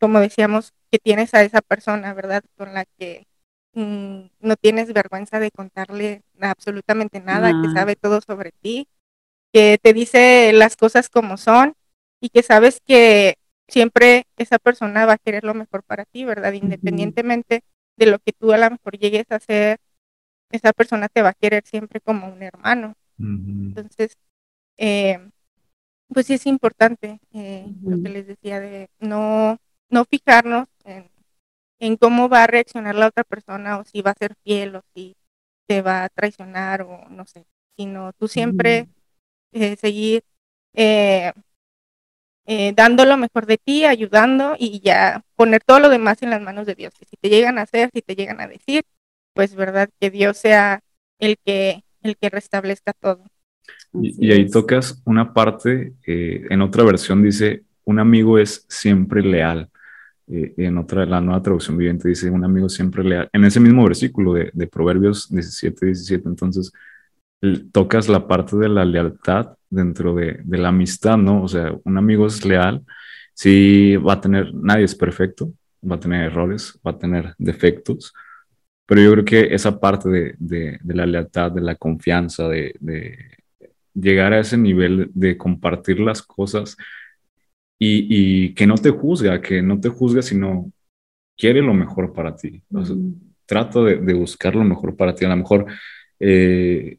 [0.00, 2.42] como decíamos, que tienes a esa persona, ¿verdad?
[2.56, 3.26] Con la que
[3.74, 8.88] mm, no tienes vergüenza de contarle absolutamente nada, que sabe todo sobre ti,
[9.52, 11.74] que te dice las cosas como son
[12.20, 13.36] y que sabes que
[13.68, 16.52] siempre esa persona va a querer lo mejor para ti, ¿verdad?
[16.52, 17.62] Independientemente
[17.96, 19.78] de lo que tú a lo mejor llegues a hacer,
[20.50, 22.94] esa persona te va a querer siempre como un hermano.
[23.18, 24.16] Entonces,
[24.76, 25.18] eh,
[26.08, 29.58] pues sí es importante eh, lo que les decía de no,
[29.90, 31.10] no fijarnos en,
[31.78, 34.82] en, cómo va a reaccionar la otra persona o si va a ser fiel o
[34.94, 35.16] si
[35.66, 38.88] te va a traicionar o no sé, sino tú siempre
[39.52, 40.24] eh, seguir
[42.46, 46.42] eh, dando lo mejor de ti, ayudando y ya poner todo lo demás en las
[46.42, 46.92] manos de Dios.
[46.98, 48.82] si te llegan a hacer, si te llegan a decir,
[49.32, 50.80] pues verdad, que Dios sea
[51.20, 53.24] el que, el que restablezca todo.
[53.92, 59.68] Y, ahí tocas una parte, eh, en otra versión dice, un amigo es siempre leal.
[60.26, 63.28] Eh, en otra, la nueva traducción viviente dice, un amigo siempre leal.
[63.32, 66.72] En ese mismo versículo de, de Proverbios 17, 17, entonces
[67.72, 71.42] tocas la parte de la lealtad dentro de, la amistad, ¿no?
[71.42, 72.82] O sea, un amigo es leal,
[73.34, 75.52] sí va a tener, nadie es perfecto,
[75.88, 78.12] va a tener errores, va a tener defectos,
[78.86, 82.74] pero yo creo que esa parte de, la lealtad, de la confianza, de,
[83.94, 86.76] llegar a ese nivel de compartir las cosas
[87.78, 90.70] y, que no te juzga, que no te juzga, sino
[91.36, 92.62] quiere lo mejor para ti.
[93.46, 95.24] Trata de, buscar lo mejor para ti.
[95.24, 95.66] A lo mejor
[96.20, 96.98] eh,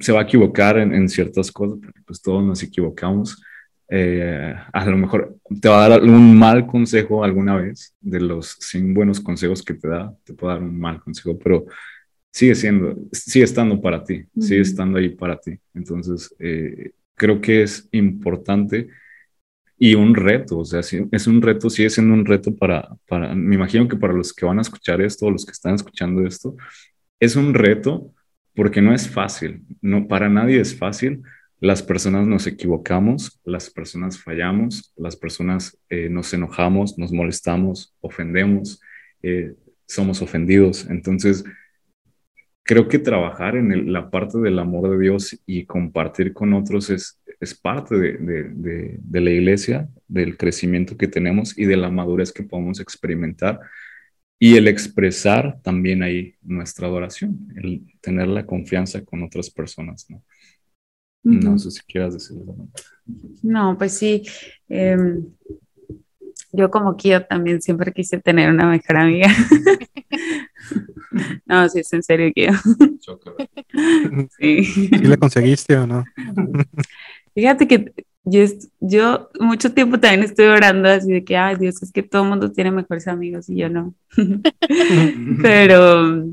[0.00, 3.42] se va a equivocar en, ciertas cosas, porque pues todos nos equivocamos.
[3.88, 8.56] Eh, a lo mejor te va a dar un mal consejo alguna vez, de los
[8.60, 11.66] 100 buenos consejos que te da, te puede dar un mal consejo, pero
[12.30, 15.58] sigue siendo, sigue estando para ti, sigue estando ahí para ti.
[15.74, 18.88] Entonces, eh, creo que es importante
[19.78, 23.56] y un reto, o sea, es un reto, sigue siendo un reto para, para, me
[23.56, 26.56] imagino que para los que van a escuchar esto, los que están escuchando esto,
[27.18, 28.14] es un reto
[28.54, 31.22] porque no es fácil, no para nadie es fácil.
[31.60, 38.80] Las personas nos equivocamos, las personas fallamos, las personas eh, nos enojamos, nos molestamos, ofendemos,
[39.22, 39.54] eh,
[39.86, 40.86] somos ofendidos.
[40.90, 41.44] Entonces,
[42.64, 47.18] creo que trabajar en la parte del amor de Dios y compartir con otros es,
[47.60, 53.60] parte de, la iglesia, del crecimiento que tenemos y de la madurez que podemos experimentar
[54.44, 60.20] y el expresar también ahí nuestra adoración, el tener la confianza con otras personas, ¿no?
[61.22, 62.56] No sé si quieras decirlo.
[63.44, 64.24] No, pues sí.
[64.68, 65.24] Em,
[66.50, 69.28] yo como Kio también siempre quise tener una mejor amiga.
[71.46, 72.50] no, sí, es en serio, Kio.
[74.40, 74.64] sí.
[74.64, 76.04] ¿Sí la conseguiste o no?
[77.32, 77.92] Fíjate que
[78.24, 78.44] yo,
[78.80, 82.28] yo mucho tiempo también estoy orando así de que, ay Dios, es que todo el
[82.28, 83.94] mundo tiene mejores amigos y yo no.
[85.42, 86.32] Pero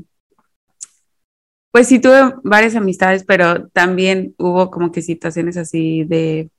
[1.70, 6.50] pues sí tuve varias amistades, pero también hubo como que situaciones así de,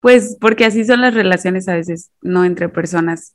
[0.00, 3.34] pues porque así son las relaciones a veces, no entre personas,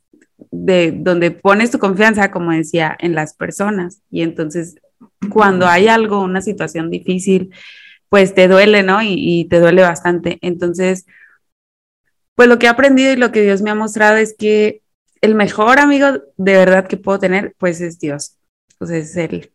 [0.50, 4.02] de donde pones tu confianza, como decía, en las personas.
[4.10, 4.76] Y entonces,
[5.30, 7.52] cuando hay algo, una situación difícil,
[8.08, 9.02] pues te duele, ¿no?
[9.02, 10.38] Y, y te duele bastante.
[10.42, 11.06] Entonces,
[12.34, 14.82] pues lo que he aprendido y lo que Dios me ha mostrado es que
[15.20, 18.36] el mejor amigo de verdad que puedo tener, pues es Dios.
[18.78, 19.52] Pues es Él.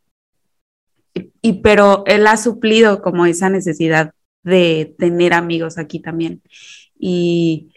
[1.41, 6.41] Y, pero Él ha suplido como esa necesidad de tener amigos aquí también.
[6.97, 7.72] Y,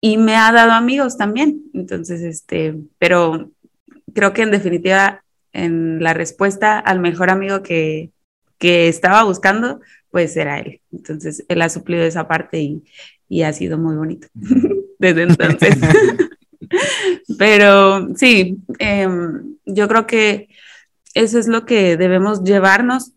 [0.00, 1.62] y me ha dado amigos también.
[1.72, 3.52] Entonces, este, pero
[4.12, 8.10] creo que en definitiva, en la respuesta al mejor amigo que,
[8.60, 9.80] que estaba buscando,
[10.10, 10.80] pues era él.
[10.92, 12.84] Entonces, él ha suplido esa parte y,
[13.28, 14.28] y ha sido muy bonito
[15.00, 15.76] desde entonces.
[17.38, 19.08] Pero sí, eh,
[19.64, 20.48] yo creo que
[21.14, 23.12] eso es lo que debemos llevarnos.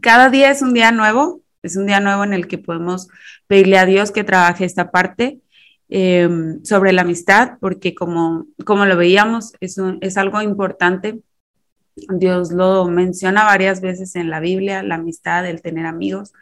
[0.00, 3.08] Cada día es un día nuevo, es un día nuevo en el que podemos
[3.46, 5.40] pedirle a Dios que trabaje esta parte
[5.88, 6.28] eh,
[6.62, 11.20] sobre la amistad, porque como, como lo veíamos, es, es algo importante.
[11.94, 16.32] Dios lo menciona varias veces en la Biblia, la amistad, el tener amigos.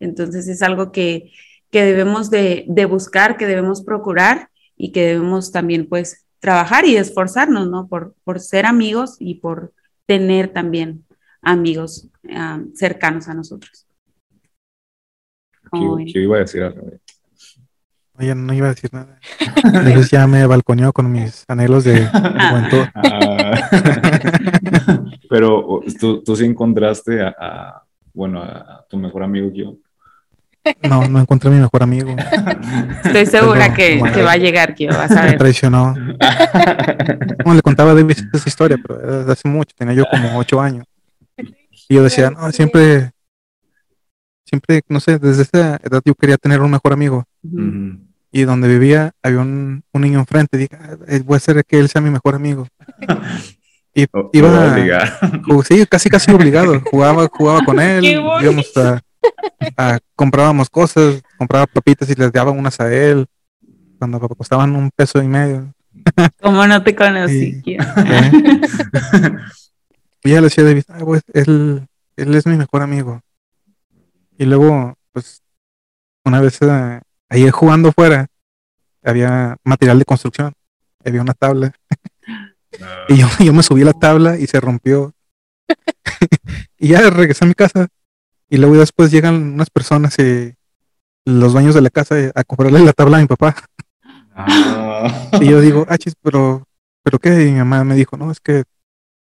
[0.00, 1.32] Entonces es algo que,
[1.70, 6.96] que debemos de, de buscar, que debemos procurar y que debemos también pues trabajar y
[6.96, 7.88] esforzarnos, ¿no?
[7.88, 9.72] Por, por ser amigos y por
[10.06, 11.04] tener también
[11.42, 13.86] amigos um, cercanos a nosotros.
[15.72, 16.62] ¿Qué, ¿qué iba a decir?
[18.18, 19.18] Oye, no iba a decir nada.
[19.62, 22.86] Entonces ya me balconeó con mis anhelos de juventud.
[25.36, 27.82] Pero tú, tú sí encontraste a, a,
[28.14, 29.76] bueno, a tu mejor amigo yo.
[30.88, 32.16] No, no encontré a mi mejor amigo.
[33.04, 35.32] Estoy segura que, que, va a llegar, que vas a ver.
[35.32, 35.94] Me traicionó.
[35.94, 40.86] Le contaba a David esa historia, pero era hace mucho, tenía yo como ocho años.
[41.86, 43.10] Y yo decía, no, siempre,
[44.46, 47.24] siempre, no sé, desde esa edad yo quería tener un mejor amigo.
[47.42, 48.00] Uh -huh.
[48.32, 51.90] Y donde vivía había un, un niño enfrente, dije, ah, voy a hacer que él
[51.90, 52.66] sea mi mejor amigo.
[53.98, 55.00] Y O- iba,
[55.66, 56.82] sí, casi casi obligado.
[56.90, 59.00] Jugaba, jugaba con él, íbamos a,
[59.76, 63.26] a- comprábamos cosas, compraba papitas y les daba unas a él,
[63.98, 65.72] cuando costaban un peso y medio.
[66.42, 67.62] Como no te conocí.
[67.62, 67.80] Kio.
[67.82, 68.32] ¿eh?
[70.24, 71.86] y ya le decía David, "Ah, pues, él,
[72.16, 73.22] él es mi mejor amigo.
[74.36, 75.40] Y luego, pues,
[76.22, 78.26] una vez eh, ahí jugando fuera,
[79.02, 80.52] había material de construcción,
[81.02, 81.72] había una tabla,
[83.08, 85.12] y yo, yo me subí a la tabla y se rompió.
[86.78, 87.88] y ya regresé a mi casa,
[88.48, 90.54] y luego después llegan unas personas, y
[91.24, 93.56] los dueños de la casa, a comprarle la tabla a mi papá.
[94.34, 95.30] Ah.
[95.40, 96.66] Y yo digo, ah, chis, pero,
[97.02, 98.64] pero qué, y mi mamá me dijo, no, es que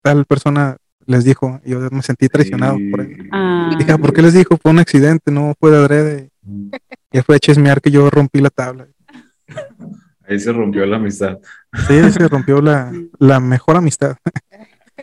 [0.02, 0.76] tal persona
[1.06, 3.28] les dijo, y yo me sentí traicionado por él.
[3.32, 4.56] Ah, Dije, "Ah, ¿por qué les dijo?
[4.56, 6.30] Fue un accidente, no fue de adrede.
[7.12, 8.88] Y fue a chismear que yo rompí la tabla.
[10.28, 11.38] Ahí se rompió la amistad.
[11.86, 14.16] Sí, se rompió la, la mejor amistad.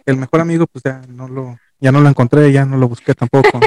[0.06, 3.14] El mejor amigo, pues ya no lo, ya no lo encontré, ya no lo busqué
[3.14, 3.60] tampoco.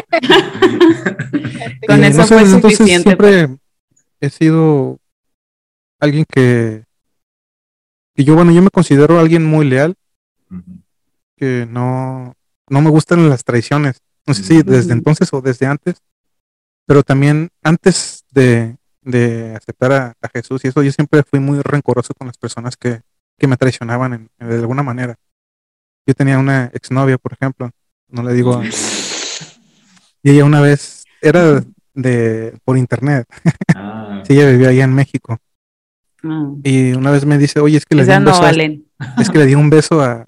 [1.87, 3.17] Con Y eso no sé, fue desde entonces suficiente.
[3.17, 3.35] pues.
[3.35, 3.59] siempre
[4.21, 4.99] he sido
[6.01, 6.85] alguien que,
[8.15, 9.95] que yo, bueno, yo me considero alguien muy leal,
[11.37, 12.35] que no,
[12.69, 14.01] no me gustan las traiciones.
[14.27, 16.03] No sé si desde entonces o desde antes,
[16.87, 18.77] pero también antes de,
[19.07, 22.77] de aceptar a, a Jesús y eso, yo siempre fui muy rencoroso con las personas
[22.77, 23.01] que,
[23.39, 25.17] que me traicionaban en- en- de alguna manera.
[26.07, 27.71] Yo tenía una exnovia, por ejemplo,
[28.09, 28.61] no le digo,
[30.23, 31.63] y ella una vez era
[31.95, 33.27] de por internet,
[33.75, 35.39] Ah, sí, ella vivía allá en México,
[36.25, 38.51] Ah, y una vez me dice, oye, es que le di un no beso, a,
[39.19, 40.27] es que le di un beso a,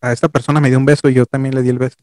[0.00, 1.96] a esta persona, me dio un beso y yo también le di el beso.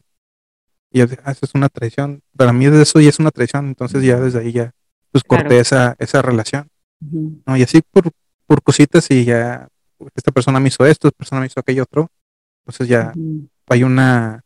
[0.92, 2.20] Y yo dije, ah, eso es una traición.
[2.36, 4.72] Para mí eso ya es una traición, entonces ya desde ahí ya
[5.12, 5.60] pues corté Claro.
[5.62, 6.68] esa, esa relación.
[7.00, 7.56] ¿no?
[7.56, 8.10] Y así por,
[8.46, 9.68] por cositas y ya
[10.14, 12.08] esta persona me hizo esto, esta persona me hizo aquello otro.
[12.64, 13.12] Entonces ya
[13.68, 14.42] hay una,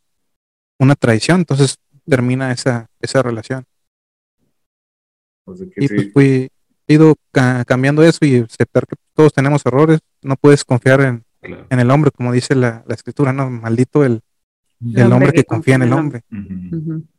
[0.78, 3.64] una traición, entonces termina esa, esa relación.
[5.46, 5.94] o sea que Y sí.
[5.94, 6.48] pues fui,
[6.86, 10.00] he ido ca- cambiando eso y aceptar que todos tenemos errores.
[10.22, 11.66] No puedes confiar en, claro.
[11.70, 14.20] en el hombre, como dice la, la escritura, no, maldito el,
[14.80, 16.22] el hombre hombre que confía en el hombre.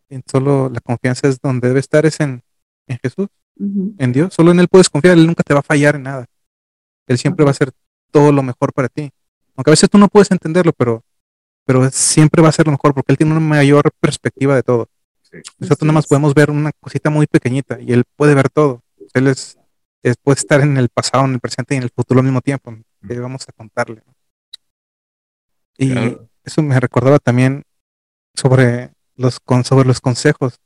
[0.09, 2.41] Y solo la confianza es donde debe estar, es en,
[2.87, 3.27] en Jesús,
[3.57, 4.33] en Dios.
[4.33, 6.25] Solo en Él puedes confiar, Él nunca te va a fallar en nada.
[7.07, 7.71] Él siempre va a hacer
[8.11, 9.11] todo lo mejor para ti.
[9.55, 11.03] Aunque a veces tú no puedes entenderlo, pero,
[11.65, 14.89] pero siempre va a ser lo mejor porque Él tiene una mayor perspectiva de todo.
[15.21, 15.37] Sí.
[15.59, 18.81] Nosotros Así nada más podemos ver una cosita muy pequeñita y Él puede ver todo.
[19.13, 19.57] Él es,
[20.03, 22.41] es- puede estar en el pasado, en el presente y en el futuro al mismo
[22.41, 22.75] tiempo.
[23.07, 24.01] Que vamos a contarle.
[25.77, 26.29] Y Claro.
[26.43, 27.63] eso me recordaba también
[28.33, 30.59] sobre los, con, sobre los consejos.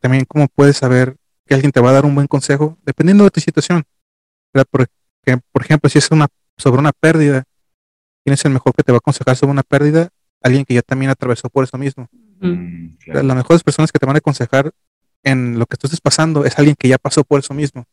[0.00, 1.16] También cómo puedes saber
[1.46, 3.84] que alguien te va a dar un buen consejo, dependiendo de tu situación.
[4.70, 4.86] Porque,
[5.52, 6.26] por ejemplo, si es una,
[6.56, 7.44] sobre una pérdida,
[8.24, 10.08] ¿quién es el mejor que te va a aconsejar sobre una pérdida?
[10.42, 12.08] Alguien que ya también atravesó por eso mismo.
[12.40, 13.22] Mm, claro.
[13.22, 14.72] Las mejores personas que te van a aconsejar
[15.22, 17.84] en lo que tú estés pasando es alguien que ya pasó por eso mismo.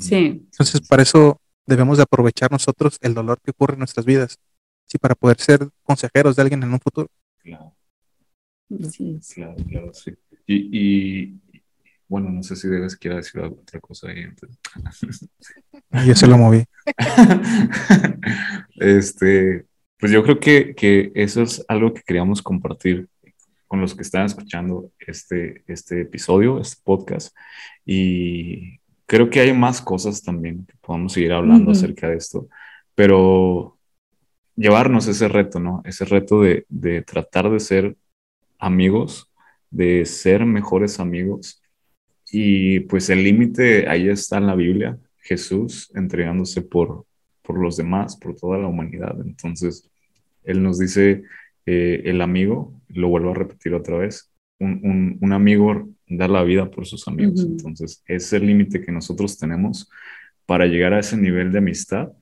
[0.00, 4.38] Sí, Entonces, para eso debemos de aprovechar nosotros el dolor que ocurre en nuestras vidas.
[4.86, 7.08] Sí, para poder ser consejeros de alguien en un futuro.
[7.38, 7.74] Claro.
[8.90, 9.20] sí.
[9.34, 10.12] Claro, claro, sí.
[10.46, 11.40] Y, y
[12.08, 14.20] bueno, no sé si debes quiera decir alguna otra cosa ahí.
[14.20, 15.28] entonces.
[15.92, 16.64] Y yo se lo moví.
[18.76, 19.66] este,
[19.98, 23.08] pues yo creo que, que eso es algo que queríamos compartir
[23.66, 27.36] con los que están escuchando este, este episodio, este podcast.
[27.84, 32.48] Y creo que hay más cosas también que podemos seguir hablando acerca de esto,
[32.94, 33.76] pero
[34.54, 35.82] llevarnos ese reto, ¿no?
[35.84, 37.96] Ese reto de, de tratar de ser
[38.58, 39.30] amigos,
[39.70, 41.62] de ser mejores amigos.
[42.30, 47.04] Y pues el límite ahí está en la Biblia, Jesús entregándose por,
[47.42, 49.16] por los demás, por toda la humanidad.
[49.24, 49.88] Entonces,
[50.44, 51.22] Él nos dice,
[51.66, 56.42] eh, el amigo, lo vuelvo a repetir otra vez, un, un- un amigo da la
[56.44, 57.44] vida por sus amigos.
[57.44, 59.90] Entonces, es el límite que nosotros tenemos
[60.46, 62.12] para llegar a ese nivel de amistad,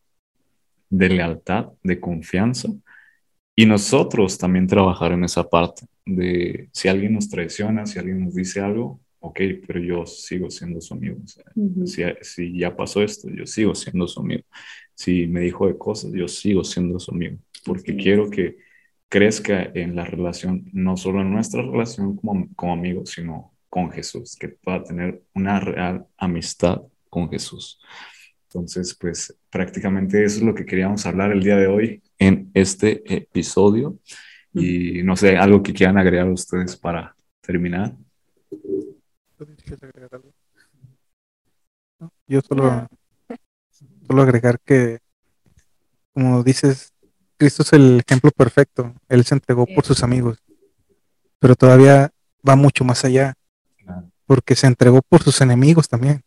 [0.91, 2.71] de lealtad, de confianza.
[3.57, 8.35] Y nosotros también trabajar en esa parte de si alguien nos traiciona, si alguien nos
[8.35, 11.17] dice algo, ok, pero yo sigo siendo su amigo.
[11.25, 11.87] O sea, Ujú.
[11.87, 14.43] si, si ya pasó esto, yo sigo siendo su amigo.
[14.95, 17.39] Si me dijo de cosas, yo sigo siendo su amigo.
[17.65, 18.03] Porque es.
[18.03, 18.57] quiero que
[19.09, 24.37] crezca en la relación, no solo en nuestra relación como, como amigos, sino con Jesús,
[24.39, 27.81] que pueda tener una real amistad con Jesús.
[28.49, 33.03] Entonces, pues prácticamente eso es lo que queríamos hablar el día de hoy en este
[33.13, 33.99] episodio.
[34.53, 37.97] Y no sé, algo que quieran agregar ustedes para terminar.
[39.77, 40.33] ¿Quieres agregar algo?
[41.99, 42.87] No, Yo solo,
[44.07, 44.99] solo agregar que,
[46.13, 46.93] como dices,
[47.37, 48.95] Cristo es el ejemplo perfecto.
[49.09, 50.39] Él se entregó por sus amigos,
[51.41, 52.11] pero todavía
[52.49, 53.35] va mucho más allá,
[54.27, 56.23] porque se entregó por sus enemigos también.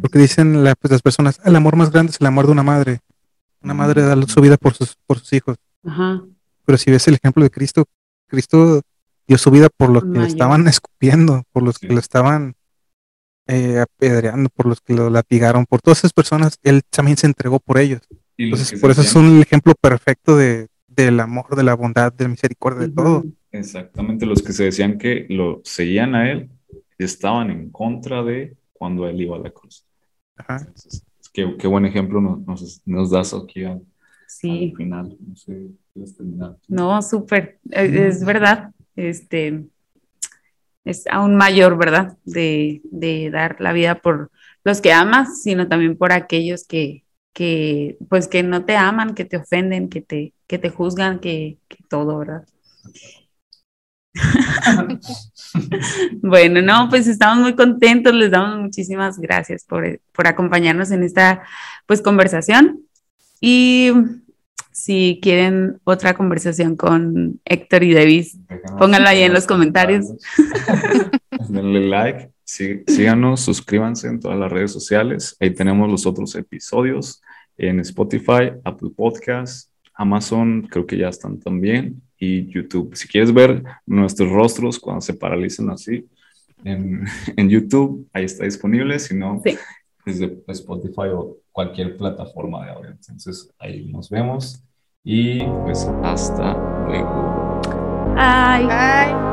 [0.00, 2.62] Porque dicen la- pues, las personas, el amor más grande es el amor de una
[2.62, 3.00] madre.
[3.62, 5.56] Una madre da su vida por sus, por sus hijos.
[5.84, 6.24] Ajá.
[6.64, 7.84] Pero si ves el ejemplo de Cristo,
[8.26, 8.82] Cristo
[9.30, 10.22] dio su vida por los que Mayor.
[10.24, 11.92] le estaban escupiendo, por los que Sí.
[11.94, 12.54] lo estaban
[13.46, 17.58] eh, apedreando, por los que lo latigaron, por todas esas personas, él también se entregó
[17.58, 18.00] por ellos.
[18.36, 22.24] Y Entonces, por eso es un ejemplo perfecto de, del amor, de la bondad, de
[22.24, 23.24] la misericordia, de todo.
[23.50, 26.48] Exactamente, los que se decían que lo seguían a él
[26.98, 29.84] estaban en contra de cuando él iba a la cruz.
[30.36, 30.58] Ajá.
[30.60, 31.02] Entonces,
[31.32, 33.82] qué, qué buen ejemplo nos, nos, nos das aquí al,
[34.28, 34.70] Sí.
[34.70, 35.16] al final.
[35.26, 35.66] No sé.
[36.68, 39.64] No, súper, eh, es verdad, este,
[40.84, 42.16] es aún mayor, ¿verdad?
[42.24, 44.30] De, de dar la vida por
[44.64, 49.24] los que amas, sino también por aquellos que, que, pues que no te aman, que
[49.24, 52.46] te ofenden, que te, que te juzgan, que, que todo, ¿verdad?
[56.22, 61.42] Bueno, no, pues estamos muy contentos, les damos muchísimas gracias por, por acompañarnos en esta
[61.86, 62.86] pues conversación.
[63.40, 63.90] Y
[64.72, 68.38] si quieren otra conversación con Héctor y Davis,
[68.78, 70.06] Pónganlo ahí en los comentarios.
[71.48, 75.36] Denle like, sí- síganos, suscríbanse en todas las redes sociales.
[75.40, 77.20] Ahí tenemos los otros episodios
[77.56, 82.94] en Spotify, Apple Podcasts, Amazon, creo que ya están también, y YouTube.
[82.96, 86.06] Si quieres ver nuestros rostros cuando se paralicen así
[86.64, 87.04] en,
[87.36, 88.98] en YouTube, ahí está disponible.
[88.98, 89.56] Si no, Sí.
[90.06, 92.90] desde Spotify o cualquier plataforma de audio.
[92.90, 94.62] Entonces ahí nos vemos
[95.04, 96.54] y pues hasta
[96.86, 97.60] luego.
[98.16, 98.66] ay.
[98.66, 99.29] Bye.